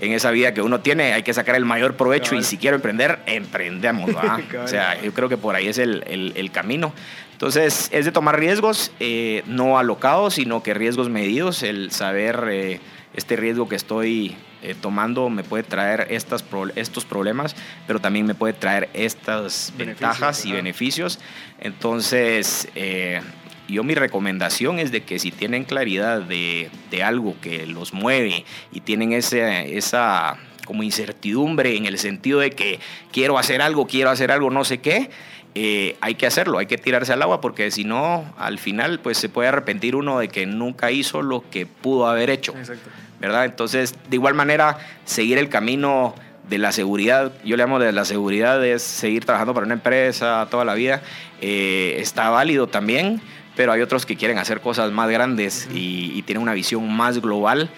[0.00, 2.40] en esa vida que uno tiene hay que sacar el mayor provecho Cabal.
[2.42, 4.10] y si quiero emprender, emprendemos.
[4.64, 6.92] o sea, yo creo que por ahí es el, el- el camino.
[7.32, 12.80] Entonces es de tomar riesgos, eh, no alocados, sino que riesgos medidos, el saber eh,
[13.14, 17.56] este riesgo que estoy eh, tomando me puede traer estas pro- estos problemas,
[17.86, 20.56] pero también me puede traer estas Beneficios, ventajas y ajá.
[20.56, 21.18] beneficios.
[21.60, 23.20] Entonces, eh,
[23.68, 28.44] yo mi recomendación es de que si tienen claridad de, de algo que los mueve
[28.72, 30.36] y tienen ese, esa
[30.66, 32.78] como incertidumbre en el sentido de que
[33.12, 35.10] quiero hacer algo, quiero hacer algo, no sé qué,
[35.54, 39.18] eh, hay que hacerlo, hay que tirarse al agua porque si no, al final pues
[39.18, 42.54] se puede arrepentir uno de que nunca hizo lo que pudo haber hecho.
[42.56, 42.90] Exacto.
[43.20, 43.44] ¿verdad?
[43.44, 46.14] Entonces, de igual manera, seguir el camino
[46.48, 50.48] de la seguridad, yo le llamo de la seguridad, es seguir trabajando para una empresa
[50.50, 51.02] toda la vida,
[51.40, 53.20] eh, está válido también,
[53.56, 57.20] pero hay otros que quieren hacer cosas más grandes y, y tienen una visión más
[57.20, 57.70] global.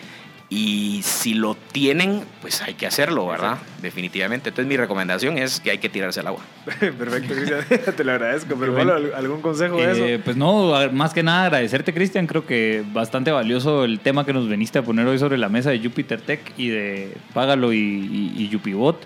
[0.55, 3.57] Y si lo tienen, pues hay que hacerlo, ¿verdad?
[3.81, 4.51] Definitivamente.
[4.51, 6.43] Entonces mi recomendación es que hay que tirarse al agua.
[6.79, 7.65] Perfecto, Cristian.
[7.97, 8.55] Te lo agradezco.
[8.61, 8.93] Pero bueno.
[9.17, 10.23] ¿algún consejo de Eh, eso?
[10.27, 12.27] pues no, más que nada agradecerte, Cristian.
[12.27, 15.71] Creo que bastante valioso el tema que nos veniste a poner hoy sobre la mesa
[15.71, 19.03] de Jupiter Tech y de Págalo y, y, y Yupibot.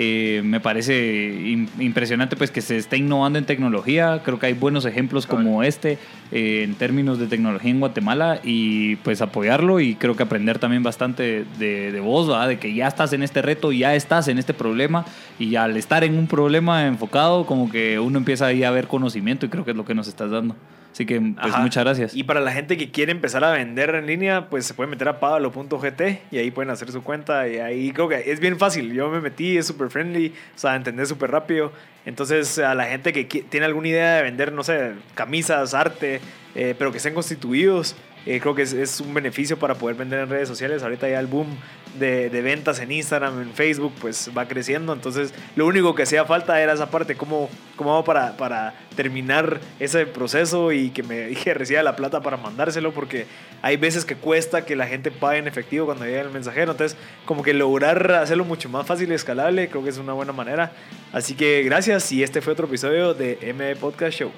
[0.00, 0.94] Eh, me parece
[1.34, 4.22] im- impresionante pues que se está innovando en tecnología.
[4.24, 5.98] Creo que hay buenos ejemplos como este
[6.30, 10.84] eh, en términos de tecnología en Guatemala y pues apoyarlo y creo que aprender también
[10.84, 12.46] bastante de, de vos, ¿verdad?
[12.46, 15.04] de que ya estás en este reto, ya estás en este problema
[15.38, 19.46] y al estar en un problema enfocado como que uno empieza ahí a ver conocimiento
[19.46, 20.54] y creo que es lo que nos estás dando.
[20.98, 21.62] Así que pues Ajá.
[21.62, 22.16] muchas gracias.
[22.16, 25.08] Y para la gente que quiere empezar a vender en línea, pues se puede meter
[25.08, 27.46] a pablo.gt y ahí pueden hacer su cuenta.
[27.46, 28.92] Y ahí creo que es bien fácil.
[28.92, 31.72] Yo me metí, es súper friendly, o sea, entender súper rápido.
[32.04, 36.20] Entonces, a la gente que tiene alguna idea de vender, no sé, camisas, arte,
[36.56, 37.94] eh, pero que estén constituidos,
[38.26, 40.82] eh, creo que es, es un beneficio para poder vender en redes sociales.
[40.82, 41.56] Ahorita ya el boom
[41.98, 44.92] de, de, ventas en Instagram, en Facebook, pues va creciendo.
[44.92, 49.60] Entonces, lo único que hacía falta era esa parte, cómo, cómo hago para, para terminar
[49.80, 53.26] ese proceso y que me que reciba la plata para mandárselo, porque
[53.62, 56.72] hay veces que cuesta que la gente pague en efectivo cuando llega el mensajero.
[56.72, 60.32] Entonces, como que lograr hacerlo mucho más fácil y escalable, creo que es una buena
[60.32, 60.72] manera.
[61.12, 64.32] Así que gracias y este fue otro episodio de M Podcast Show.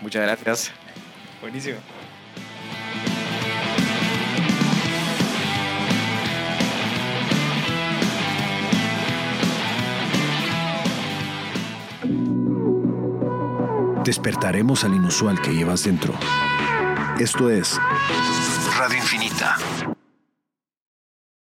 [0.00, 0.72] Muchas gracias.
[1.40, 1.78] Buenísimo.
[14.08, 16.14] Despertaremos al inusual que llevas dentro.
[17.18, 17.78] Esto es
[18.78, 19.54] Radio Infinita.